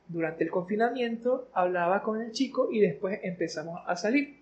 Durante 0.08 0.44
el 0.44 0.50
confinamiento 0.50 1.50
hablaba 1.54 2.02
con 2.02 2.22
el 2.22 2.32
chico 2.32 2.70
y 2.72 2.80
después 2.80 3.20
empezamos 3.24 3.82
a 3.86 3.96
salir. 3.98 4.38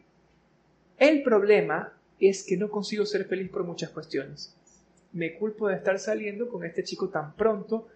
El 0.97 1.23
problema 1.23 1.93
es 2.19 2.43
que 2.43 2.55
no 2.55 2.69
consigo 2.69 3.05
ser 3.05 3.25
feliz 3.25 3.49
por 3.49 3.63
muchas 3.63 3.89
cuestiones. 3.89 4.55
Me 5.11 5.33
culpo 5.33 5.67
de 5.67 5.75
estar 5.75 5.99
saliendo 5.99 6.47
con 6.47 6.63
este 6.63 6.83
chico 6.83 7.09
tan 7.09 7.35
pronto, 7.35 7.87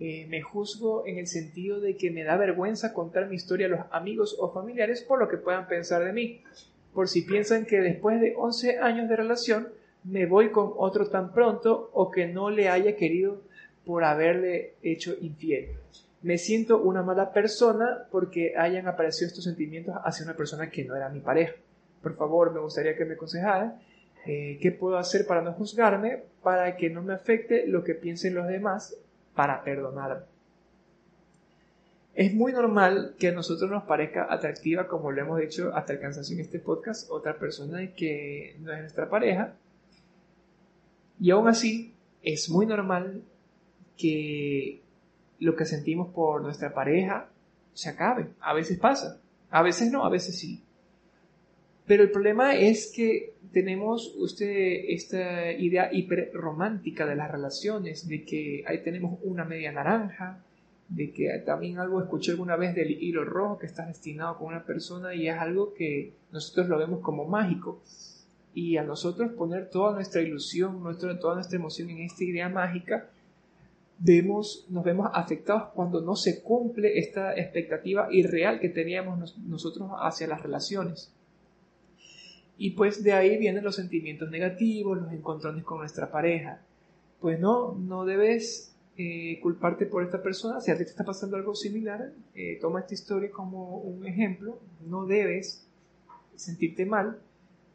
eh, 0.00 0.26
me 0.28 0.42
juzgo 0.42 1.06
en 1.06 1.18
el 1.18 1.26
sentido 1.26 1.80
de 1.80 1.96
que 1.96 2.10
me 2.10 2.24
da 2.24 2.36
vergüenza 2.36 2.92
contar 2.92 3.28
mi 3.28 3.36
historia 3.36 3.66
a 3.66 3.70
los 3.70 3.80
amigos 3.92 4.36
o 4.40 4.52
familiares 4.52 5.02
por 5.02 5.20
lo 5.20 5.28
que 5.28 5.36
puedan 5.36 5.68
pensar 5.68 6.04
de 6.04 6.12
mí, 6.12 6.42
por 6.92 7.08
si 7.08 7.22
piensan 7.22 7.64
que 7.64 7.80
después 7.80 8.20
de 8.20 8.34
11 8.36 8.78
años 8.78 9.08
de 9.08 9.16
relación 9.16 9.68
me 10.04 10.26
voy 10.26 10.50
con 10.50 10.72
otro 10.76 11.08
tan 11.08 11.32
pronto 11.32 11.90
o 11.92 12.10
que 12.10 12.26
no 12.26 12.50
le 12.50 12.68
haya 12.68 12.96
querido 12.96 13.42
por 13.84 14.04
haberle 14.04 14.74
hecho 14.82 15.14
infiel. 15.20 15.70
Me 16.22 16.38
siento 16.38 16.80
una 16.80 17.02
mala 17.02 17.32
persona 17.32 18.06
porque 18.10 18.54
hayan 18.56 18.88
aparecido 18.88 19.28
estos 19.28 19.44
sentimientos 19.44 19.94
hacia 20.04 20.24
una 20.24 20.36
persona 20.36 20.70
que 20.70 20.84
no 20.84 20.96
era 20.96 21.08
mi 21.08 21.20
pareja. 21.20 21.54
Por 22.02 22.16
favor, 22.16 22.52
me 22.52 22.60
gustaría 22.60 22.96
que 22.96 23.04
me 23.04 23.14
aconsejaran 23.14 23.78
eh, 24.26 24.58
qué 24.60 24.72
puedo 24.72 24.96
hacer 24.96 25.26
para 25.26 25.42
no 25.42 25.52
juzgarme, 25.52 26.22
para 26.42 26.76
que 26.76 26.88
no 26.88 27.02
me 27.02 27.12
afecte 27.12 27.66
lo 27.66 27.84
que 27.84 27.94
piensen 27.94 28.34
los 28.34 28.48
demás, 28.48 28.96
para 29.34 29.62
perdonarme. 29.62 30.24
Es 32.14 32.32
muy 32.32 32.52
normal 32.52 33.16
que 33.18 33.28
a 33.28 33.32
nosotros 33.32 33.68
nos 33.68 33.84
parezca 33.84 34.32
atractiva, 34.32 34.86
como 34.86 35.10
lo 35.10 35.20
hemos 35.20 35.40
dicho 35.40 35.74
hasta 35.74 35.94
el 35.94 36.00
cansancio 36.00 36.34
en 36.34 36.42
este 36.42 36.60
podcast, 36.60 37.10
otra 37.10 37.36
persona 37.36 37.92
que 37.92 38.56
no 38.60 38.72
es 38.72 38.80
nuestra 38.80 39.10
pareja. 39.10 39.54
Y 41.18 41.30
aún 41.30 41.48
así, 41.48 41.92
es 42.22 42.48
muy 42.48 42.66
normal 42.66 43.22
que 43.96 44.80
lo 45.40 45.56
que 45.56 45.64
sentimos 45.64 46.08
por 46.12 46.40
nuestra 46.40 46.72
pareja 46.72 47.28
se 47.72 47.90
acabe. 47.90 48.28
A 48.40 48.54
veces 48.54 48.78
pasa, 48.78 49.20
a 49.50 49.62
veces 49.62 49.90
no, 49.90 50.04
a 50.04 50.08
veces 50.08 50.38
sí. 50.38 50.63
Pero 51.86 52.02
el 52.02 52.10
problema 52.10 52.54
es 52.54 52.92
que 52.94 53.34
tenemos 53.52 54.14
usted 54.16 54.84
esta 54.88 55.52
idea 55.52 55.90
hiper 55.92 56.30
romántica 56.32 57.06
de 57.06 57.14
las 57.14 57.30
relaciones, 57.30 58.08
de 58.08 58.24
que 58.24 58.64
ahí 58.66 58.82
tenemos 58.82 59.18
una 59.22 59.44
media 59.44 59.70
naranja, 59.70 60.42
de 60.88 61.12
que 61.12 61.28
también 61.46 61.78
algo 61.78 62.00
escuché 62.00 62.32
alguna 62.32 62.56
vez 62.56 62.74
del 62.74 62.90
hilo 62.90 63.24
rojo 63.24 63.58
que 63.58 63.66
está 63.66 63.86
destinado 63.86 64.38
con 64.38 64.48
una 64.48 64.64
persona 64.64 65.14
y 65.14 65.28
es 65.28 65.36
algo 65.36 65.74
que 65.74 66.12
nosotros 66.32 66.68
lo 66.68 66.78
vemos 66.78 67.00
como 67.00 67.24
mágico. 67.26 67.80
Y 68.54 68.76
a 68.76 68.84
nosotros 68.84 69.32
poner 69.32 69.68
toda 69.70 69.94
nuestra 69.94 70.20
ilusión, 70.20 70.82
nuestra, 70.82 71.18
toda 71.18 71.34
nuestra 71.34 71.58
emoción 71.58 71.90
en 71.90 72.00
esta 72.00 72.24
idea 72.24 72.48
mágica, 72.48 73.08
vemos, 73.98 74.66
nos 74.68 74.84
vemos 74.84 75.10
afectados 75.12 75.70
cuando 75.74 76.00
no 76.00 76.16
se 76.16 76.42
cumple 76.42 76.98
esta 76.98 77.34
expectativa 77.34 78.08
irreal 78.10 78.60
que 78.60 78.68
teníamos 78.68 79.36
nosotros 79.38 79.90
hacia 80.00 80.26
las 80.26 80.42
relaciones. 80.42 81.13
Y 82.56 82.70
pues 82.70 83.02
de 83.02 83.12
ahí 83.12 83.36
vienen 83.36 83.64
los 83.64 83.76
sentimientos 83.76 84.30
negativos, 84.30 85.02
los 85.02 85.12
encontrones 85.12 85.64
con 85.64 85.78
nuestra 85.78 86.10
pareja. 86.10 86.60
Pues 87.20 87.40
no, 87.40 87.74
no 87.74 88.04
debes 88.04 88.74
eh, 88.96 89.40
culparte 89.42 89.86
por 89.86 90.04
esta 90.04 90.22
persona. 90.22 90.60
Si 90.60 90.70
a 90.70 90.78
ti 90.78 90.84
te 90.84 90.90
está 90.90 91.04
pasando 91.04 91.36
algo 91.36 91.54
similar, 91.54 92.12
eh, 92.34 92.58
toma 92.60 92.80
esta 92.80 92.94
historia 92.94 93.30
como 93.30 93.78
un 93.78 94.06
ejemplo. 94.06 94.60
No 94.86 95.06
debes 95.06 95.66
sentirte 96.36 96.86
mal 96.86 97.18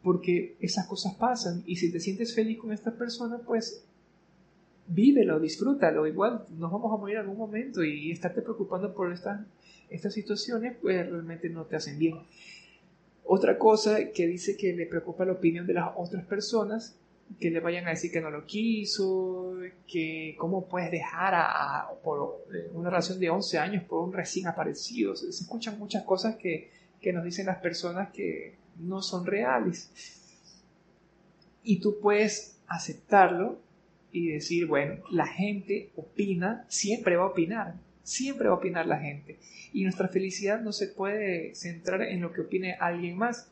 porque 0.02 0.56
esas 0.60 0.86
cosas 0.86 1.14
pasan. 1.14 1.62
Y 1.66 1.76
si 1.76 1.92
te 1.92 2.00
sientes 2.00 2.34
feliz 2.34 2.58
con 2.58 2.72
esta 2.72 2.92
persona, 2.92 3.38
pues 3.38 3.84
vívelo, 4.86 5.38
disfrútalo. 5.40 6.06
Igual 6.06 6.44
nos 6.58 6.70
vamos 6.70 6.92
a 6.92 6.96
morir 6.96 7.16
en 7.16 7.22
algún 7.22 7.38
momento 7.38 7.84
y 7.84 8.10
estarte 8.10 8.42
preocupando 8.42 8.94
por 8.94 9.12
estas, 9.12 9.40
estas 9.88 10.14
situaciones, 10.14 10.76
pues 10.80 11.08
realmente 11.08 11.48
no 11.50 11.64
te 11.64 11.76
hacen 11.76 11.98
bien. 11.98 12.16
Otra 13.24 13.58
cosa 13.58 14.10
que 14.12 14.26
dice 14.26 14.56
que 14.56 14.72
le 14.72 14.86
preocupa 14.86 15.24
la 15.24 15.32
opinión 15.32 15.66
de 15.66 15.74
las 15.74 15.90
otras 15.96 16.24
personas 16.24 16.96
que 17.38 17.50
le 17.50 17.60
vayan 17.60 17.86
a 17.86 17.90
decir 17.90 18.10
que 18.10 18.20
no 18.20 18.30
lo 18.30 18.44
quiso, 18.44 19.56
que 19.86 20.34
cómo 20.38 20.66
puedes 20.66 20.90
dejar 20.90 21.34
a, 21.34 21.88
por 22.02 22.44
eh, 22.52 22.70
una 22.72 22.90
relación 22.90 23.20
de 23.20 23.30
11 23.30 23.58
años 23.58 23.84
por 23.84 24.02
un 24.02 24.12
recién 24.12 24.48
aparecido. 24.48 25.14
Se, 25.14 25.28
escuchan 25.28 25.78
muchas 25.78 26.02
cosas 26.04 26.36
que, 26.36 26.70
que 27.00 27.12
nos 27.12 27.24
dicen 27.24 27.46
las 27.46 27.58
personas 27.58 28.10
que 28.10 28.56
no 28.78 29.00
son 29.02 29.26
reales. 29.26 29.90
Y 31.62 31.80
tú 31.80 32.00
puedes 32.00 32.58
aceptarlo 32.66 33.60
y 34.12 34.32
decir, 34.32 34.66
bueno, 34.66 35.02
la 35.10 35.26
gente 35.26 35.90
opina, 35.94 36.64
siempre 36.68 37.16
va 37.16 37.24
a 37.24 37.28
opinar, 37.28 37.74
siempre 38.02 38.48
va 38.48 38.54
a 38.54 38.58
opinar 38.58 38.86
la 38.86 38.98
gente. 38.98 39.38
Y 39.72 39.84
nuestra 39.84 40.08
felicidad 40.08 40.60
no 40.60 40.72
se 40.72 40.88
puede 40.88 41.54
centrar 41.54 42.02
en 42.02 42.20
lo 42.20 42.32
que 42.32 42.42
opine 42.42 42.76
alguien 42.80 43.16
más 43.16 43.50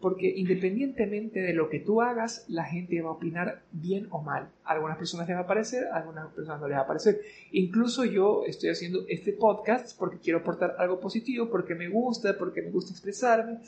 porque 0.00 0.32
independientemente 0.34 1.40
de 1.40 1.52
lo 1.52 1.68
que 1.68 1.78
tú 1.78 2.00
hagas, 2.00 2.46
la 2.48 2.64
gente 2.64 3.00
va 3.02 3.10
a 3.10 3.12
opinar 3.12 3.62
bien 3.70 4.08
o 4.10 4.22
mal. 4.22 4.48
A 4.64 4.72
algunas 4.72 4.96
personas 4.96 5.28
les 5.28 5.36
va 5.36 5.42
a 5.42 5.46
parecer, 5.46 5.88
a 5.88 5.98
algunas 5.98 6.32
personas 6.32 6.60
no 6.60 6.68
les 6.68 6.78
va 6.78 6.82
a 6.82 6.86
parecer. 6.86 7.20
Incluso 7.52 8.06
yo 8.06 8.44
estoy 8.46 8.70
haciendo 8.70 9.04
este 9.08 9.32
podcast 9.32 9.96
porque 9.98 10.18
quiero 10.18 10.38
aportar 10.38 10.76
algo 10.78 11.00
positivo, 11.00 11.50
porque 11.50 11.74
me 11.74 11.88
gusta, 11.88 12.38
porque 12.38 12.62
me 12.62 12.70
gusta 12.70 12.92
expresarme. 12.92 13.58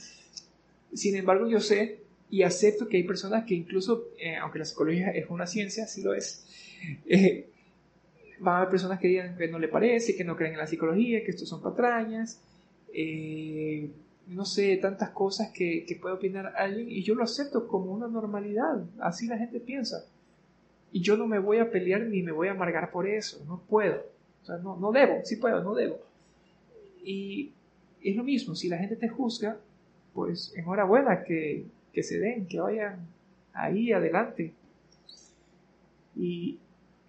Sin 0.94 1.14
embargo, 1.16 1.46
yo 1.48 1.60
sé 1.60 1.98
y 2.30 2.42
acepto 2.44 2.88
que 2.88 2.96
hay 2.96 3.02
personas 3.02 3.44
que 3.44 3.54
incluso, 3.54 4.08
eh, 4.18 4.36
aunque 4.36 4.58
la 4.58 4.64
psicología 4.64 5.10
es 5.10 5.26
una 5.28 5.46
ciencia, 5.46 5.86
sí 5.86 6.02
lo 6.02 6.14
es, 6.14 6.46
eh, 7.06 7.50
van 8.42 8.54
a 8.54 8.58
haber 8.58 8.70
personas 8.70 8.98
que 8.98 9.08
digan 9.08 9.36
que 9.36 9.48
no 9.48 9.58
le 9.58 9.68
parece, 9.68 10.16
que 10.16 10.24
no 10.24 10.36
creen 10.36 10.52
en 10.52 10.58
la 10.58 10.66
psicología, 10.66 11.24
que 11.24 11.30
esto 11.30 11.46
son 11.46 11.62
patrañas. 11.62 12.40
Eh, 12.92 13.90
no 14.28 14.44
sé, 14.44 14.76
tantas 14.76 15.10
cosas 15.10 15.50
que, 15.50 15.86
puede 16.00 16.14
opinar 16.14 16.54
alguien 16.56 16.90
y 16.90 17.02
yo 17.02 17.14
lo 17.14 17.24
acepto 17.24 17.66
como 17.66 17.92
una 17.92 18.08
normalidad, 18.08 18.82
así 19.00 19.26
la 19.26 19.38
gente 19.38 19.60
piensa. 19.60 20.04
Y 20.92 21.00
yo 21.00 21.16
no 21.16 21.26
me 21.26 21.38
voy 21.38 21.58
a 21.58 21.70
pelear 21.70 22.02
ni 22.02 22.22
me 22.22 22.32
voy 22.32 22.48
a 22.48 22.52
amargar 22.52 22.90
por 22.90 23.06
eso, 23.06 23.42
no 23.46 23.60
puedo. 23.68 24.02
O 24.42 24.46
sea, 24.46 24.58
no, 24.58 24.76
no 24.76 24.92
debo, 24.92 25.20
sí 25.24 25.36
puedo, 25.36 25.62
no 25.62 25.74
debo. 25.74 26.00
Y 27.04 27.52
es 28.02 28.16
lo 28.16 28.24
mismo, 28.24 28.54
si 28.54 28.68
la 28.68 28.78
gente 28.78 28.96
te 28.96 29.08
juzga, 29.08 29.58
pues 30.14 30.52
enhorabuena 30.56 31.24
que, 31.24 31.64
que 31.92 32.02
se 32.02 32.18
den, 32.18 32.46
que 32.46 32.60
vayan 32.60 33.06
ahí 33.52 33.92
adelante. 33.92 34.52
Y 36.16 36.58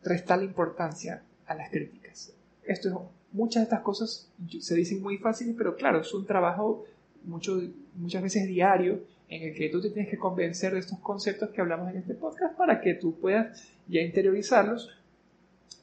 la 0.03 0.43
importancia 0.43 1.23
a 1.45 1.55
las 1.55 1.69
críticas. 1.69 2.33
Esto 2.63 2.89
es, 2.89 2.95
muchas 3.31 3.61
de 3.61 3.63
estas 3.63 3.81
cosas 3.81 4.29
se 4.59 4.75
dicen 4.75 5.01
muy 5.01 5.17
fáciles, 5.17 5.55
pero 5.57 5.75
claro, 5.75 6.01
es 6.01 6.13
un 6.13 6.25
trabajo 6.25 6.85
mucho, 7.23 7.61
muchas 7.95 8.21
veces 8.21 8.47
diario 8.47 9.01
en 9.29 9.49
el 9.49 9.55
que 9.55 9.69
tú 9.69 9.81
te 9.81 9.89
tienes 9.89 10.09
que 10.09 10.17
convencer 10.17 10.73
de 10.73 10.79
estos 10.79 10.99
conceptos 10.99 11.49
que 11.49 11.61
hablamos 11.61 11.89
en 11.89 11.97
este 11.97 12.13
podcast 12.13 12.55
para 12.55 12.81
que 12.81 12.93
tú 12.93 13.19
puedas 13.19 13.67
ya 13.87 14.01
interiorizarlos 14.01 14.89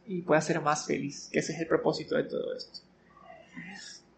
y 0.07 0.23
puedas 0.23 0.45
ser 0.45 0.61
más 0.61 0.87
feliz, 0.87 1.29
que 1.33 1.41
ese 1.41 1.53
es 1.53 1.61
el 1.61 1.67
propósito 1.67 2.17
de 2.17 2.25
todo 2.25 2.55
esto. 2.55 2.81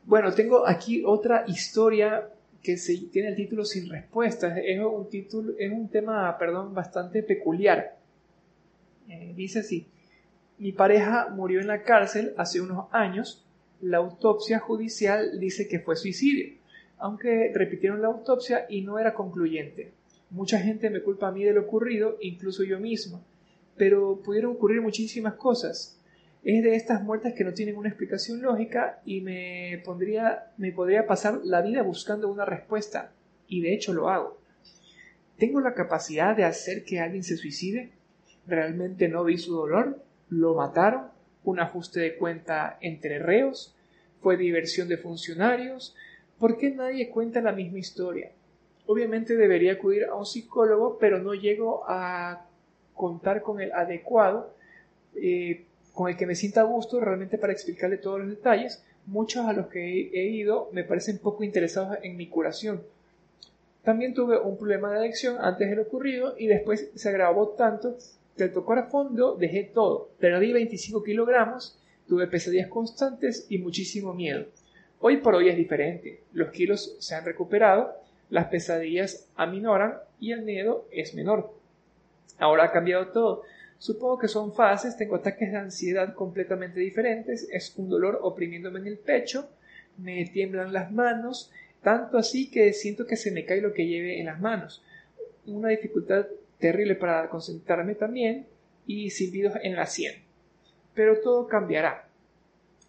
Bueno, 0.04 0.32
tengo 0.32 0.66
aquí 0.66 1.02
otra 1.04 1.44
historia 1.46 2.28
que 2.62 2.76
tiene 3.12 3.28
el 3.28 3.36
título 3.36 3.64
Sin 3.64 3.88
respuestas. 3.88 4.58
Es 4.64 4.80
un, 4.80 5.08
título, 5.08 5.52
es 5.58 5.72
un 5.72 5.88
tema 5.88 6.36
perdón, 6.38 6.74
bastante 6.74 7.22
peculiar. 7.22 7.96
Eh, 9.08 9.32
dice 9.36 9.60
así, 9.60 9.86
mi 10.58 10.72
pareja 10.72 11.28
murió 11.30 11.60
en 11.60 11.66
la 11.66 11.82
cárcel 11.82 12.34
hace 12.36 12.60
unos 12.60 12.86
años. 12.92 13.44
La 13.80 13.98
autopsia 13.98 14.58
judicial 14.60 15.40
dice 15.40 15.66
que 15.68 15.80
fue 15.80 15.96
suicidio 15.96 16.62
aunque 17.02 17.50
repitieron 17.52 18.00
la 18.00 18.06
autopsia 18.06 18.64
y 18.68 18.82
no 18.82 18.96
era 18.96 19.12
concluyente. 19.12 19.92
Mucha 20.30 20.60
gente 20.60 20.88
me 20.88 21.02
culpa 21.02 21.26
a 21.26 21.32
mí 21.32 21.42
de 21.42 21.52
lo 21.52 21.62
ocurrido, 21.62 22.16
incluso 22.20 22.62
yo 22.62 22.78
mismo, 22.78 23.24
pero 23.76 24.22
pudieron 24.22 24.52
ocurrir 24.52 24.80
muchísimas 24.80 25.34
cosas. 25.34 26.00
Es 26.44 26.62
de 26.62 26.76
estas 26.76 27.02
muertes 27.02 27.34
que 27.34 27.42
no 27.42 27.54
tienen 27.54 27.76
una 27.76 27.88
explicación 27.88 28.40
lógica 28.40 29.00
y 29.04 29.20
me, 29.20 29.82
pondría, 29.84 30.52
me 30.58 30.70
podría 30.70 31.04
pasar 31.04 31.40
la 31.42 31.60
vida 31.60 31.82
buscando 31.82 32.28
una 32.28 32.44
respuesta, 32.44 33.12
y 33.48 33.62
de 33.62 33.74
hecho 33.74 33.92
lo 33.92 34.08
hago. 34.08 34.38
¿Tengo 35.38 35.60
la 35.60 35.74
capacidad 35.74 36.36
de 36.36 36.44
hacer 36.44 36.84
que 36.84 37.00
alguien 37.00 37.24
se 37.24 37.36
suicide? 37.36 37.90
¿Realmente 38.46 39.08
no 39.08 39.24
vi 39.24 39.38
su 39.38 39.54
dolor? 39.54 39.98
¿Lo 40.28 40.54
mataron? 40.54 41.08
¿Un 41.44 41.60
ajuste 41.60 42.00
de 42.00 42.16
cuenta 42.16 42.78
entre 42.80 43.18
reos? 43.18 43.74
¿Fue 44.20 44.36
diversión 44.36 44.88
de 44.88 44.96
funcionarios? 44.96 45.94
¿Por 46.38 46.58
qué 46.58 46.70
nadie 46.70 47.08
cuenta 47.08 47.40
la 47.40 47.52
misma 47.52 47.78
historia? 47.78 48.32
Obviamente 48.86 49.36
debería 49.36 49.74
acudir 49.74 50.04
a 50.04 50.14
un 50.14 50.26
psicólogo, 50.26 50.98
pero 50.98 51.18
no 51.20 51.34
llego 51.34 51.84
a 51.86 52.46
contar 52.94 53.42
con 53.42 53.60
el 53.60 53.72
adecuado, 53.72 54.54
eh, 55.14 55.64
con 55.94 56.08
el 56.10 56.16
que 56.16 56.26
me 56.26 56.34
sienta 56.34 56.62
a 56.62 56.64
gusto 56.64 57.00
realmente 57.00 57.38
para 57.38 57.52
explicarle 57.52 57.98
todos 57.98 58.20
los 58.20 58.28
detalles. 58.28 58.84
Muchos 59.06 59.46
a 59.46 59.52
los 59.52 59.66
que 59.66 60.10
he, 60.12 60.26
ido 60.28 60.68
me 60.72 60.84
parecen 60.84 61.18
poco 61.18 61.44
interesados 61.44 61.98
en 62.02 62.16
mi 62.16 62.28
curación. 62.28 62.82
También 63.82 64.14
tuve 64.14 64.38
un 64.38 64.56
problema 64.56 64.92
de 64.92 64.98
adicción 64.98 65.36
antes 65.40 65.68
de 65.68 65.76
lo 65.76 65.82
ocurrido 65.82 66.34
y 66.38 66.46
después 66.46 66.90
se 66.94 67.08
agravó 67.08 67.48
tanto 67.50 67.96
al 68.38 68.52
tocar 68.52 68.78
a 68.78 68.86
fondo 68.86 69.36
dejé 69.36 69.64
todo. 69.64 70.10
Perdí 70.18 70.52
25 70.52 71.02
kilogramos, 71.02 71.78
tuve 72.06 72.26
pesadillas 72.26 72.68
constantes 72.68 73.46
y 73.48 73.58
muchísimo 73.58 74.14
miedo. 74.14 74.46
Hoy 75.00 75.18
por 75.18 75.34
hoy 75.34 75.48
es 75.48 75.56
diferente. 75.56 76.20
Los 76.32 76.50
kilos 76.50 76.96
se 76.98 77.14
han 77.14 77.24
recuperado, 77.24 77.94
las 78.30 78.46
pesadillas 78.46 79.28
aminoran 79.36 79.98
y 80.20 80.32
el 80.32 80.42
miedo 80.42 80.86
es 80.90 81.14
menor. 81.14 81.52
Ahora 82.38 82.64
ha 82.64 82.72
cambiado 82.72 83.08
todo. 83.08 83.42
Supongo 83.78 84.18
que 84.18 84.28
son 84.28 84.54
fases, 84.54 84.96
tengo 84.96 85.16
ataques 85.16 85.50
de 85.50 85.58
ansiedad 85.58 86.14
completamente 86.14 86.78
diferentes, 86.78 87.48
es 87.50 87.74
un 87.76 87.88
dolor 87.90 88.20
oprimiéndome 88.22 88.78
en 88.78 88.86
el 88.86 88.96
pecho, 88.96 89.48
me 89.98 90.24
tiemblan 90.26 90.72
las 90.72 90.92
manos, 90.92 91.50
tanto 91.82 92.16
así 92.16 92.48
que 92.48 92.72
siento 92.72 93.06
que 93.06 93.16
se 93.16 93.32
me 93.32 93.44
cae 93.44 93.60
lo 93.60 93.72
que 93.72 93.86
lleve 93.86 94.20
en 94.20 94.26
las 94.26 94.40
manos. 94.40 94.84
Una 95.46 95.70
dificultad 95.70 96.26
terrible 96.62 96.94
para 96.94 97.28
concentrarme 97.28 97.96
también 97.96 98.46
y 98.86 99.10
silbidos 99.10 99.54
en 99.62 99.76
la 99.76 99.86
sien. 99.86 100.14
Pero 100.94 101.20
todo 101.20 101.48
cambiará. 101.48 102.08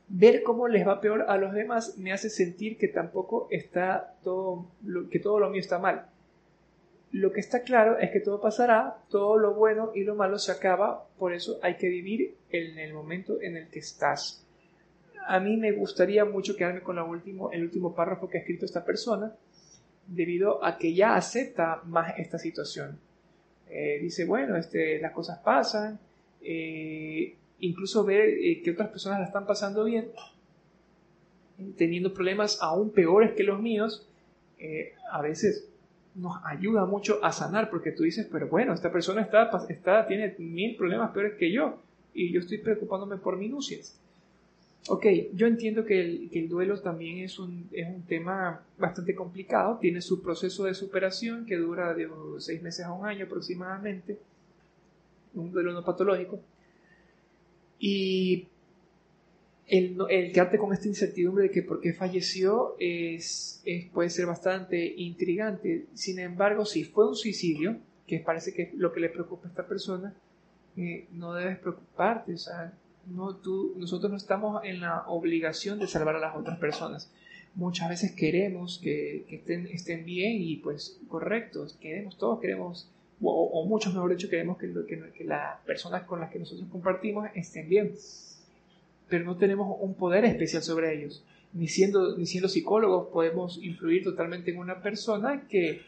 Ver 0.08 0.44
cómo 0.44 0.68
les 0.68 0.88
va 0.88 1.02
peor 1.02 1.26
a 1.28 1.38
los 1.38 1.54
demás 1.54 1.98
me 1.98 2.14
hace 2.14 2.30
sentir 2.30 2.78
que 2.78 2.88
tampoco 2.88 3.48
está 3.50 4.16
todo, 4.24 4.68
que 5.10 5.20
todo 5.20 5.40
lo 5.40 5.50
mío 5.50 5.60
está 5.60 5.80
mal. 5.80 6.06
Lo 7.12 7.32
que 7.32 7.40
está 7.40 7.62
claro 7.64 7.98
es 8.00 8.12
que 8.12 8.20
todo 8.20 8.40
pasará, 8.40 8.98
todo 9.10 9.38
lo 9.38 9.54
bueno 9.54 9.92
y 9.94 10.04
lo 10.04 10.16
malo 10.16 10.38
se 10.38 10.52
acaba, 10.52 11.08
por 11.18 11.34
eso 11.34 11.60
hay 11.62 11.78
que 11.78 11.88
vivir 11.88 12.36
en 12.50 12.78
el 12.78 12.94
momento 12.94 13.42
en 13.42 13.58
el 13.58 13.68
que 13.70 13.80
estás. 13.80 14.46
A 15.26 15.40
mí 15.40 15.58
me 15.58 15.72
gustaría 15.72 16.26
mucho 16.26 16.56
quedarme 16.56 16.82
con 16.82 16.96
la 16.96 17.04
último, 17.04 17.52
el 17.52 17.64
último 17.64 17.96
párrafo 17.96 18.30
que 18.30 18.38
ha 18.38 18.42
escrito 18.42 18.66
esta 18.66 18.84
persona, 18.84 19.34
debido 20.08 20.64
a 20.64 20.78
que 20.78 20.94
ya 20.94 21.16
acepta 21.16 21.82
más 21.86 22.14
esta 22.18 22.38
situación. 22.38 23.00
Eh, 23.76 23.98
dice, 24.00 24.26
bueno, 24.26 24.56
este, 24.56 25.00
las 25.00 25.14
cosas 25.14 25.40
pasan, 25.40 26.00
eh, 26.44 27.36
incluso 27.60 28.04
ver 28.04 28.30
eh, 28.30 28.62
que 28.64 28.70
otras 28.70 28.90
personas 28.90 29.20
la 29.20 29.26
están 29.26 29.48
pasando 29.48 29.86
bien, 29.86 30.12
teniendo 31.76 32.14
problemas 32.14 32.60
aún 32.62 32.92
peores 32.92 33.32
que 33.34 33.44
los 33.44 33.60
míos, 33.60 34.08
a 35.12 35.22
veces 35.22 35.68
nos 36.16 36.38
ayuda 36.46 36.86
mucho 36.86 37.20
a 37.22 37.34
sanar 37.34 37.70
porque 37.70 37.92
tú 37.92 38.04
dices, 38.04 38.28
pero 38.32 38.48
bueno, 38.48 38.74
esta 38.74 38.92
persona 38.92 39.22
está, 39.22 39.50
está, 39.68 40.08
tiene 40.08 40.36
mil 40.38 40.78
problemas 40.78 41.12
peores 41.12 41.34
que 41.38 41.52
yo 41.52 41.80
y 42.14 42.32
yo 42.32 42.40
estoy 42.40 42.60
preocupándome 42.60 43.18
por 43.18 43.38
minucias. 43.38 44.00
Ok, 44.90 45.06
yo 45.34 45.48
entiendo 45.48 45.86
que 45.86 46.30
el, 46.30 46.50
duelo 46.50 46.78
también 46.82 47.20
es 47.20 47.40
un, 47.40 47.70
es 47.72 47.88
un, 47.88 48.02
tema 48.04 48.66
bastante 48.78 49.16
complicado, 49.16 49.78
tiene 49.80 50.02
su 50.02 50.22
proceso 50.22 50.66
de 50.66 50.74
superación 50.74 51.46
que 51.46 51.56
dura 51.56 51.94
de 51.94 52.10
seis 52.40 52.62
meses 52.62 52.86
a 52.86 52.92
un 52.92 53.06
año 53.06 53.26
aproximadamente, 53.26 54.18
un 55.36 55.54
duelo 55.54 55.72
no 55.72 55.86
patológico, 55.86 56.42
y 57.80 58.48
el, 59.68 59.98
el, 60.10 60.32
quedarte 60.34 60.58
con 60.58 60.74
esta 60.74 60.88
incertidumbre 60.88 61.44
de 61.46 61.52
que 61.52 61.64
por 61.64 61.80
qué 61.80 61.94
falleció 61.94 62.76
es, 62.78 63.64
puede 63.94 64.10
ser 64.10 64.26
bastante 64.26 64.86
intrigante. 64.98 65.86
Sin 65.94 66.20
embargo, 66.20 66.66
si 66.66 66.84
fue 66.84 67.08
un 67.08 67.16
suicidio, 67.16 67.78
que 68.06 68.20
parece 68.20 68.54
que 68.54 68.64
es 68.64 68.74
lo 68.74 68.92
que 68.92 69.00
le 69.00 69.10
preocupa 69.10 69.48
a 69.48 69.50
esta 69.50 69.66
persona, 69.66 70.14
eh, 70.76 71.08
no 71.14 71.34
debes 71.34 71.58
preocuparte. 71.60 72.34
O 72.34 72.38
sea, 72.38 72.74
no, 73.08 73.36
tú, 73.36 73.74
nosotros 73.78 74.12
no 74.12 74.18
estamos 74.18 74.64
en 74.64 74.82
la 74.82 75.04
obligación 75.08 75.80
de 75.80 75.88
salvar 75.88 76.16
a 76.16 76.20
las 76.20 76.36
otras 76.36 76.60
personas. 76.60 77.12
Muchas 77.56 77.90
veces 77.90 78.14
queremos 78.14 78.80
que, 78.82 79.26
estén, 79.30 79.68
estén, 79.68 80.06
bien 80.06 80.42
y 80.42 80.58
pues 80.58 81.00
correctos, 81.08 81.78
queremos, 81.80 82.18
todos 82.18 82.40
queremos, 82.40 82.90
o, 83.22 83.66
muchos 83.68 83.94
mejor 83.94 84.16
dicho, 84.16 84.30
queremos 84.30 84.58
que, 84.58 84.74
que, 84.88 85.12
que 85.12 85.24
las 85.24 85.60
personas 85.62 86.04
con 86.04 86.20
las 86.20 86.32
que 86.32 86.40
nosotros 86.40 86.68
compartimos 86.72 87.28
estén 87.36 87.70
bien 87.70 87.94
pero 89.14 89.26
no 89.26 89.38
tenemos 89.38 89.78
un 89.80 89.94
poder 89.94 90.26
especial 90.26 90.64
sobre 90.64 90.92
ellos. 90.92 91.24
Ni 91.54 91.68
siendo, 91.68 92.18
ni 92.18 92.26
siendo 92.26 92.50
psicólogos 92.50 93.10
podemos 93.10 93.60
influir 93.62 94.04
totalmente 94.04 94.50
en 94.50 94.58
una 94.58 94.82
persona 94.82 95.46
que, 95.48 95.82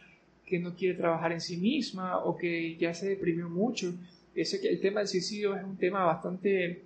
que 0.45 0.59
no 0.59 0.75
quiere 0.75 0.93
trabajar 0.93 1.31
en 1.31 1.41
sí 1.41 1.57
misma 1.57 2.19
o 2.19 2.37
que 2.37 2.77
ya 2.77 2.93
se 2.93 3.09
deprimió 3.09 3.49
mucho. 3.49 3.95
Ese, 4.35 4.67
el 4.67 4.79
tema 4.79 4.99
del 4.99 5.07
suicidio 5.07 5.55
es 5.55 5.63
un 5.63 5.75
tema 5.75 6.03
bastante 6.05 6.83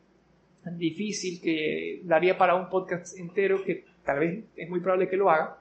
difícil 0.63 1.41
que 1.41 2.01
daría 2.03 2.37
para 2.37 2.55
un 2.55 2.69
podcast 2.69 3.17
entero 3.17 3.63
que 3.63 3.85
tal 4.03 4.19
vez 4.19 4.43
es 4.55 4.69
muy 4.69 4.79
probable 4.79 5.09
que 5.09 5.17
lo 5.17 5.29
haga. 5.29 5.57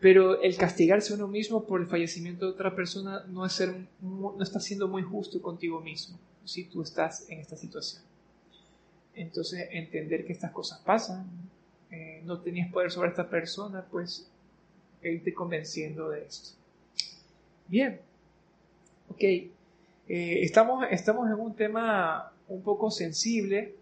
Pero 0.00 0.40
el 0.40 0.56
castigarse 0.56 1.12
a 1.12 1.16
uno 1.16 1.28
mismo 1.28 1.66
por 1.66 1.80
el 1.80 1.86
fallecimiento 1.86 2.46
de 2.46 2.52
otra 2.52 2.74
persona 2.74 3.24
no, 3.28 3.44
es 3.44 3.52
ser, 3.52 3.74
no 4.00 4.42
está 4.42 4.58
siendo 4.58 4.88
muy 4.88 5.02
justo 5.02 5.40
contigo 5.42 5.80
mismo 5.80 6.18
si 6.44 6.64
tú 6.64 6.82
estás 6.82 7.28
en 7.28 7.38
esta 7.38 7.56
situación. 7.56 8.02
Entonces, 9.14 9.68
entender 9.70 10.24
que 10.24 10.32
estas 10.32 10.50
cosas 10.52 10.80
pasan, 10.80 11.26
eh, 11.90 12.22
no 12.24 12.40
tenías 12.40 12.72
poder 12.72 12.90
sobre 12.90 13.10
esta 13.10 13.28
persona, 13.28 13.84
pues 13.90 14.28
irte 15.02 15.34
convenciendo 15.34 16.10
de 16.10 16.24
esto. 16.24 16.50
Bien, 17.68 18.00
ok, 19.08 19.22
eh, 19.22 19.50
estamos, 20.08 20.84
estamos 20.90 21.28
en 21.28 21.34
un 21.34 21.54
tema 21.54 22.32
un 22.50 22.62
poco 22.62 22.90
sensible, 22.90 23.74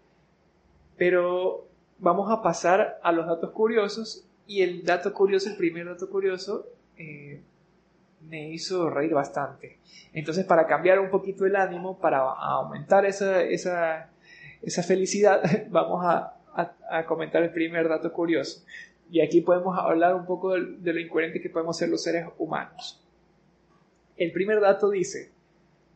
pero 0.97 1.67
vamos 1.97 2.31
a 2.31 2.41
pasar 2.41 2.99
a 3.03 3.11
los 3.11 3.27
datos 3.27 3.51
curiosos 3.51 4.25
y 4.47 4.61
el 4.61 4.83
dato 4.83 5.13
curioso, 5.13 5.49
el 5.49 5.57
primer 5.57 5.85
dato 5.85 6.09
curioso, 6.09 6.65
eh, 6.97 7.41
me 8.29 8.49
hizo 8.49 8.89
reír 8.89 9.13
bastante. 9.13 9.77
Entonces, 10.13 10.45
para 10.45 10.65
cambiar 10.65 10.99
un 10.99 11.09
poquito 11.09 11.45
el 11.45 11.55
ánimo, 11.55 11.99
para 11.99 12.19
aumentar 12.19 13.05
esa, 13.05 13.41
esa 13.43 14.09
esa 14.61 14.83
felicidad, 14.83 15.41
vamos 15.69 16.03
a, 16.05 16.35
comentar 17.07 17.41
el 17.43 17.51
primer 17.51 17.87
dato 17.87 18.11
curioso. 18.11 18.65
Y 19.11 19.21
aquí 19.21 19.41
podemos 19.41 19.77
hablar 19.77 20.15
un 20.15 20.25
poco 20.25 20.53
de, 20.53 20.93
lo 20.93 20.99
incoherente 20.99 21.39
que 21.39 21.49
podemos 21.49 21.77
ser 21.77 21.87
los 21.89 22.03
seres 22.03 22.27
humanos. 22.37 23.01
El 24.17 24.31
primer 24.33 24.59
dato 24.59 24.89
dice, 24.89 25.31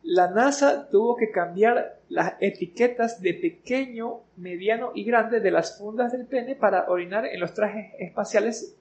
la 0.04 0.28
NASA 0.28 0.88
tuvo 0.90 1.16
que 1.16 1.30
cambiar 1.30 1.98
las 2.10 2.34
etiquetas 2.40 3.22
de 3.22 3.32
pequeño, 3.34 4.20
mediano 4.36 4.92
y 4.94 5.02
grande 5.02 5.40
de 5.40 5.50
las 5.50 5.78
fundas 5.78 6.12
del 6.12 6.26
pene 6.26 6.54
para 6.54 6.88
orinar 6.88 7.24
en 7.24 7.40
los 7.40 7.54
trajes 7.54 7.92
espaciales 7.98 8.76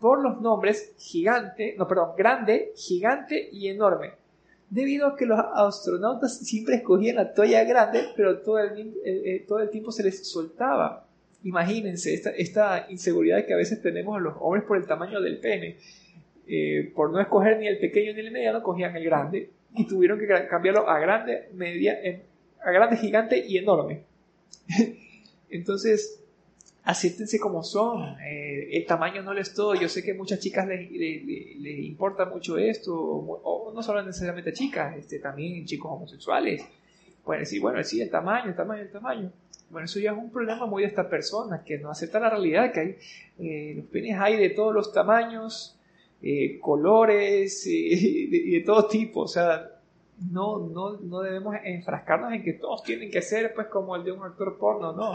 por 0.00 0.20
los 0.20 0.40
nombres 0.40 0.92
gigante, 0.98 1.76
no, 1.78 1.86
perdón, 1.86 2.10
grande, 2.18 2.72
gigante 2.74 3.48
y 3.50 3.68
enorme 3.68 4.14
debido 4.68 5.06
a 5.06 5.16
que 5.16 5.24
los 5.24 5.38
astronautas 5.38 6.38
siempre 6.38 6.74
escogían 6.74 7.14
la 7.14 7.32
toalla 7.32 7.62
grande, 7.62 8.00
pero 8.16 8.40
todo 8.40 8.58
el, 8.58 8.96
eh, 9.04 9.22
eh, 9.24 9.44
todo 9.46 9.60
el 9.60 9.70
tiempo 9.70 9.92
se 9.92 10.02
les 10.02 10.28
soltaba. 10.28 11.06
Imagínense 11.44 12.12
esta, 12.12 12.30
esta, 12.30 12.86
inseguridad 12.90 13.46
que 13.46 13.54
a 13.54 13.56
veces 13.56 13.80
tenemos 13.80 14.20
los 14.20 14.34
hombres 14.40 14.64
por 14.64 14.76
el 14.76 14.84
tamaño 14.84 15.20
del 15.20 15.38
pene. 15.38 15.76
Eh, 16.48 16.92
por 16.94 17.12
no 17.12 17.20
escoger 17.20 17.58
ni 17.58 17.68
el 17.68 17.78
pequeño 17.78 18.12
ni 18.12 18.20
el 18.20 18.32
mediano, 18.32 18.64
cogían 18.64 18.96
el 18.96 19.04
grande 19.04 19.50
y 19.76 19.86
tuvieron 19.86 20.18
que 20.18 20.26
cambiarlo 20.48 20.88
a 20.88 20.98
grande, 20.98 21.48
media, 21.52 21.98
a 22.62 22.70
grande, 22.70 22.96
gigante 22.96 23.44
y 23.46 23.58
enorme. 23.58 24.02
Entonces, 25.50 26.20
acéptense 26.86 27.38
como 27.38 27.62
son. 27.62 28.16
Eh, 28.20 28.68
el 28.72 28.86
tamaño 28.86 29.22
no 29.22 29.34
les 29.34 29.52
todo. 29.52 29.74
Yo 29.74 29.88
sé 29.88 30.02
que 30.02 30.12
a 30.12 30.14
muchas 30.14 30.38
chicas 30.40 30.66
les, 30.66 30.90
importa 31.84 32.24
mucho 32.24 32.56
esto, 32.56 32.94
o, 32.94 33.72
no 33.74 33.82
solo 33.82 34.02
necesariamente 34.02 34.52
chicas, 34.52 34.96
este, 34.96 35.18
también 35.18 35.64
chicos 35.66 35.90
homosexuales. 35.92 36.64
Pueden 37.24 37.42
decir, 37.42 37.60
bueno, 37.60 37.82
sí, 37.82 38.00
el 38.00 38.08
tamaño, 38.08 38.50
el 38.50 38.56
tamaño, 38.56 38.82
el 38.82 38.90
tamaño. 38.90 39.32
Bueno, 39.68 39.86
eso 39.86 39.98
ya 39.98 40.12
es 40.12 40.16
un 40.16 40.30
problema 40.30 40.64
muy 40.66 40.82
de 40.82 40.88
esta 40.88 41.10
persona, 41.10 41.64
que 41.64 41.76
no 41.78 41.90
acepta 41.90 42.20
la 42.20 42.30
realidad, 42.30 42.72
que 42.72 42.80
hay, 42.80 42.96
eh, 43.40 43.74
los 43.76 43.86
penes 43.86 44.16
hay 44.16 44.36
de 44.36 44.50
todos 44.50 44.72
los 44.72 44.92
tamaños, 44.92 45.75
eh, 46.22 46.58
colores 46.60 47.66
y 47.66 48.50
de, 48.50 48.60
todo 48.64 48.86
tipo. 48.86 49.22
O 49.22 49.28
sea, 49.28 49.70
no, 50.30 50.58
no, 50.58 50.98
no 50.98 51.20
debemos 51.20 51.54
enfrascarnos 51.64 52.32
en 52.32 52.42
que 52.42 52.54
todos 52.54 52.82
tienen 52.82 53.10
que 53.10 53.22
ser 53.22 53.54
pues 53.54 53.66
como 53.68 53.96
el 53.96 54.04
de 54.04 54.12
un 54.12 54.22
actor 54.22 54.56
porno, 54.58 54.92
no 54.92 55.12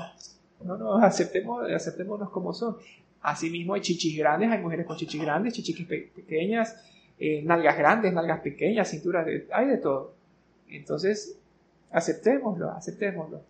no, 0.63 0.77
no, 0.77 0.95
aceptemos, 0.97 1.69
aceptémonos 1.69 2.29
como 2.29 2.53
son. 2.53 2.77
Asimismo 3.21 3.73
hay 3.73 3.81
chichis 3.81 4.17
grandes, 4.17 4.49
hay 4.49 4.59
mujeres 4.59 4.85
con 4.85 4.97
chichis 4.97 5.21
grandes, 5.21 5.53
chichis 5.53 5.85
pequeñas, 5.85 6.75
eh, 7.19 7.41
nalgas 7.43 7.77
grandes, 7.77 8.13
nalgas 8.13 8.41
pequeñas, 8.41 8.89
cinturas, 8.89 9.25
de, 9.25 9.47
hay 9.51 9.67
de 9.67 9.77
todo. 9.77 10.13
Entonces, 10.69 11.37
aceptémoslo, 11.91 12.71
aceptémoslo. 12.71 13.41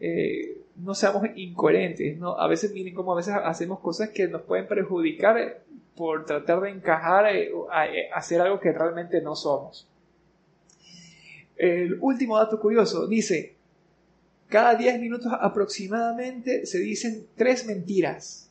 Eh, 0.00 0.58
no 0.78 0.94
seamos 0.94 1.24
incoherentes, 1.34 2.16
¿no? 2.18 2.38
A 2.38 2.46
veces, 2.46 2.72
miren 2.72 2.94
cómo 2.94 3.12
a 3.12 3.16
veces 3.16 3.34
hacemos 3.34 3.80
cosas 3.80 4.10
que 4.10 4.28
nos 4.28 4.42
pueden 4.42 4.66
perjudicar 4.66 5.62
por 5.96 6.24
tratar 6.24 6.60
de 6.60 6.70
encajar, 6.70 7.34
eh, 7.34 7.50
hacer 8.14 8.40
algo 8.40 8.60
que 8.60 8.72
realmente 8.72 9.20
no 9.20 9.34
somos. 9.34 9.88
El 11.56 11.98
último 12.00 12.38
dato 12.38 12.60
curioso 12.60 13.08
dice, 13.08 13.56
cada 14.48 14.76
10 14.76 15.00
minutos 15.00 15.32
aproximadamente 15.40 16.64
se 16.66 16.78
dicen 16.78 17.26
tres 17.34 17.66
mentiras. 17.66 18.48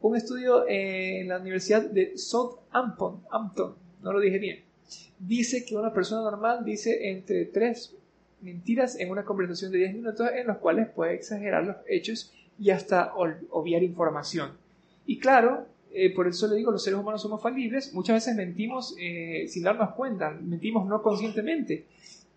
Un 0.00 0.16
estudio 0.16 0.64
en 0.66 1.28
la 1.28 1.38
Universidad 1.38 1.82
de 1.82 2.16
Southampton, 2.16 3.22
Hampton, 3.30 3.74
no 4.02 4.12
lo 4.12 4.20
dije 4.20 4.38
bien, 4.38 4.64
dice 5.18 5.64
que 5.64 5.76
una 5.76 5.92
persona 5.92 6.22
normal 6.22 6.64
dice 6.64 7.10
entre 7.10 7.44
tres 7.46 7.94
mentiras 8.44 8.98
en 9.00 9.10
una 9.10 9.24
conversación 9.24 9.72
de 9.72 9.78
10 9.78 9.94
minutos 9.94 10.30
en 10.32 10.46
los 10.46 10.58
cuales 10.58 10.88
puede 10.88 11.14
exagerar 11.14 11.64
los 11.64 11.76
hechos 11.88 12.32
y 12.58 12.70
hasta 12.70 13.14
obviar 13.14 13.82
información. 13.82 14.52
Y 15.06 15.18
claro, 15.18 15.66
eh, 15.92 16.14
por 16.14 16.26
eso 16.26 16.46
le 16.46 16.56
digo, 16.56 16.70
los 16.70 16.82
seres 16.82 16.98
humanos 16.98 17.22
somos 17.22 17.42
falibles, 17.42 17.92
muchas 17.94 18.16
veces 18.16 18.36
mentimos 18.36 18.94
eh, 18.98 19.46
sin 19.48 19.62
darnos 19.62 19.94
cuenta, 19.94 20.30
mentimos 20.30 20.86
no 20.86 21.02
conscientemente. 21.02 21.86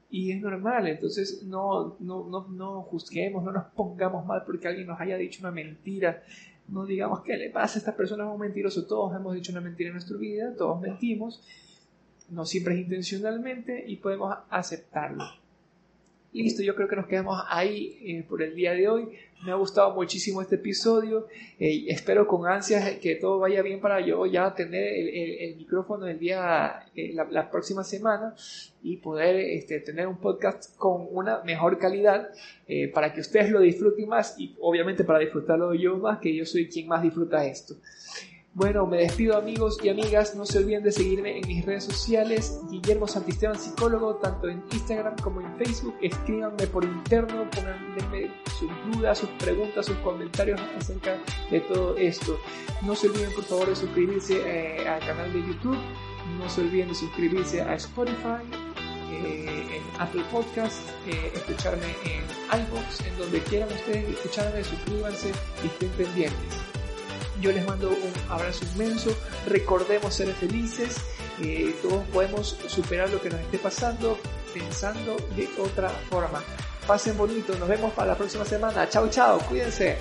Y 0.10 0.32
es 0.32 0.42
normal, 0.42 0.88
entonces 0.88 1.44
no, 1.44 1.98
no, 2.00 2.30
no, 2.30 2.48
no 2.48 2.82
juzguemos, 2.84 3.44
no 3.44 3.52
nos 3.52 3.66
pongamos 3.66 4.26
mal 4.26 4.44
porque 4.46 4.70
alguien 4.70 4.88
nos 4.88 5.02
haya 5.02 5.18
dicho 5.18 5.42
una 5.42 5.52
mentira. 5.52 6.24
No 6.70 6.86
digamos, 6.86 7.22
¿qué 7.24 7.36
le 7.36 7.50
pasa 7.50 7.76
a 7.76 7.80
esta 7.80 7.96
persona? 7.96 8.24
Es 8.24 8.30
un 8.30 8.40
mentiroso. 8.40 8.86
Todos 8.86 9.14
hemos 9.16 9.36
dicho 9.36 9.52
una 9.52 9.60
mentira 9.60 9.90
en 9.90 9.96
nuestra 9.96 10.16
vida, 10.18 10.54
todos 10.58 10.80
mentimos. 10.80 11.44
No 12.30 12.46
siempre 12.46 12.76
es 12.76 12.82
intencionalmente 12.82 13.84
y 13.86 13.98
podemos 13.98 14.38
aceptarlo. 14.50 15.26
Listo, 16.44 16.62
yo 16.62 16.76
creo 16.76 16.88
que 16.88 16.96
nos 16.96 17.08
quedamos 17.08 17.42
ahí 17.50 17.98
eh, 18.04 18.24
por 18.28 18.44
el 18.44 18.54
día 18.54 18.74
de 18.74 18.88
hoy. 18.88 19.08
Me 19.44 19.52
ha 19.52 19.56
gustado 19.56 19.96
muchísimo 19.96 20.42
este 20.42 20.56
episodio. 20.56 21.28
Eh, 21.60 21.86
espero 21.88 22.28
con 22.28 22.46
ansias 22.48 22.98
que 23.00 23.16
todo 23.16 23.40
vaya 23.40 23.64
bien 23.64 23.80
para 23.80 24.02
yo 24.02 24.26
ya 24.28 24.54
tener 24.54 24.84
el, 24.84 25.56
micrófono 25.56 26.06
el 26.06 26.20
día, 26.20 26.86
eh, 26.96 27.14
la, 27.14 27.50
próxima 27.50 27.84
semana 27.84 28.36
y 28.84 28.98
poder 28.98 29.36
este, 29.36 29.80
tener 29.80 30.08
un 30.08 30.18
podcast 30.18 30.76
con 30.78 31.08
una 31.12 31.42
mejor 31.44 31.80
calidad 31.80 32.30
para 32.94 33.14
que 33.14 33.22
ustedes 33.22 33.50
lo 33.50 33.62
disfruten 33.62 34.08
más 34.08 34.36
y 34.38 34.56
obviamente 34.60 35.04
para 35.04 35.20
disfrutarlo 35.20 35.74
yo 35.74 35.98
más, 35.98 36.20
que 36.20 36.36
yo 36.36 36.46
soy 36.46 36.70
quien 36.70 36.88
más 36.88 37.02
disfruta 37.02 37.46
esto. 37.46 37.76
Bueno, 38.58 38.88
me 38.88 38.98
despido 38.98 39.38
amigos 39.38 39.78
y 39.84 39.90
amigas, 39.90 40.34
no 40.34 40.44
se 40.44 40.58
olviden 40.58 40.82
de 40.82 40.92
seguirme 40.92 41.38
en 41.38 41.48
mis 41.48 41.64
redes 41.64 41.84
sociales, 41.84 42.60
Guillermo 42.72 43.08
Santisteban 43.08 43.60
Psicólogo, 43.60 44.16
tanto 44.16 44.50
en 44.50 44.64
Instagram 44.72 45.16
como 45.18 45.42
en 45.42 45.58
Facebook, 45.60 45.94
escríbanme 46.02 46.66
por 46.66 46.84
interno, 46.84 47.48
pónganme 47.52 48.32
sus 48.58 48.72
dudas, 48.92 49.20
sus 49.20 49.30
preguntas, 49.38 49.86
sus 49.86 49.96
comentarios 49.98 50.60
acerca 50.76 51.20
de 51.52 51.60
todo 51.60 51.96
esto. 51.98 52.40
No 52.82 52.96
se 52.96 53.10
olviden 53.10 53.32
por 53.36 53.44
favor 53.44 53.70
de 53.70 53.76
suscribirse 53.76 54.42
eh, 54.44 54.88
al 54.88 55.02
canal 55.02 55.32
de 55.34 55.40
YouTube, 55.40 55.78
no 56.40 56.50
se 56.50 56.62
olviden 56.62 56.88
de 56.88 56.96
suscribirse 56.96 57.62
a 57.62 57.76
Spotify, 57.76 58.42
eh, 59.12 59.78
en 59.78 60.02
Apple 60.02 60.24
Podcast, 60.32 60.80
eh, 61.08 61.32
escucharme 61.36 61.86
en 62.06 62.24
iVoox, 62.60 63.06
en 63.06 63.18
donde 63.20 63.40
quieran 63.42 63.70
ustedes 63.72 64.10
escucharme, 64.10 64.64
suscríbanse 64.64 65.32
y 65.64 65.68
estén 65.68 65.90
pendientes. 65.90 66.77
Yo 67.42 67.52
les 67.52 67.66
mando 67.66 67.90
un 67.90 68.32
abrazo 68.32 68.66
inmenso. 68.74 69.16
Recordemos 69.48 70.14
ser 70.14 70.34
felices. 70.34 70.98
Eh, 71.42 71.76
todos 71.82 72.04
podemos 72.08 72.58
superar 72.68 73.10
lo 73.10 73.22
que 73.22 73.30
nos 73.30 73.40
esté 73.42 73.60
pasando 73.60 74.18
pensando 74.54 75.18
de 75.36 75.48
otra 75.60 75.90
forma. 76.10 76.42
Pasen 76.88 77.18
bonito. 77.18 77.58
Nos 77.58 77.68
vemos 77.68 77.94
para 77.94 78.10
la 78.10 78.18
próxima 78.18 78.46
semana. 78.46 78.90
Chao, 78.90 79.10
chao. 79.10 79.40
Cuídense. 79.48 79.98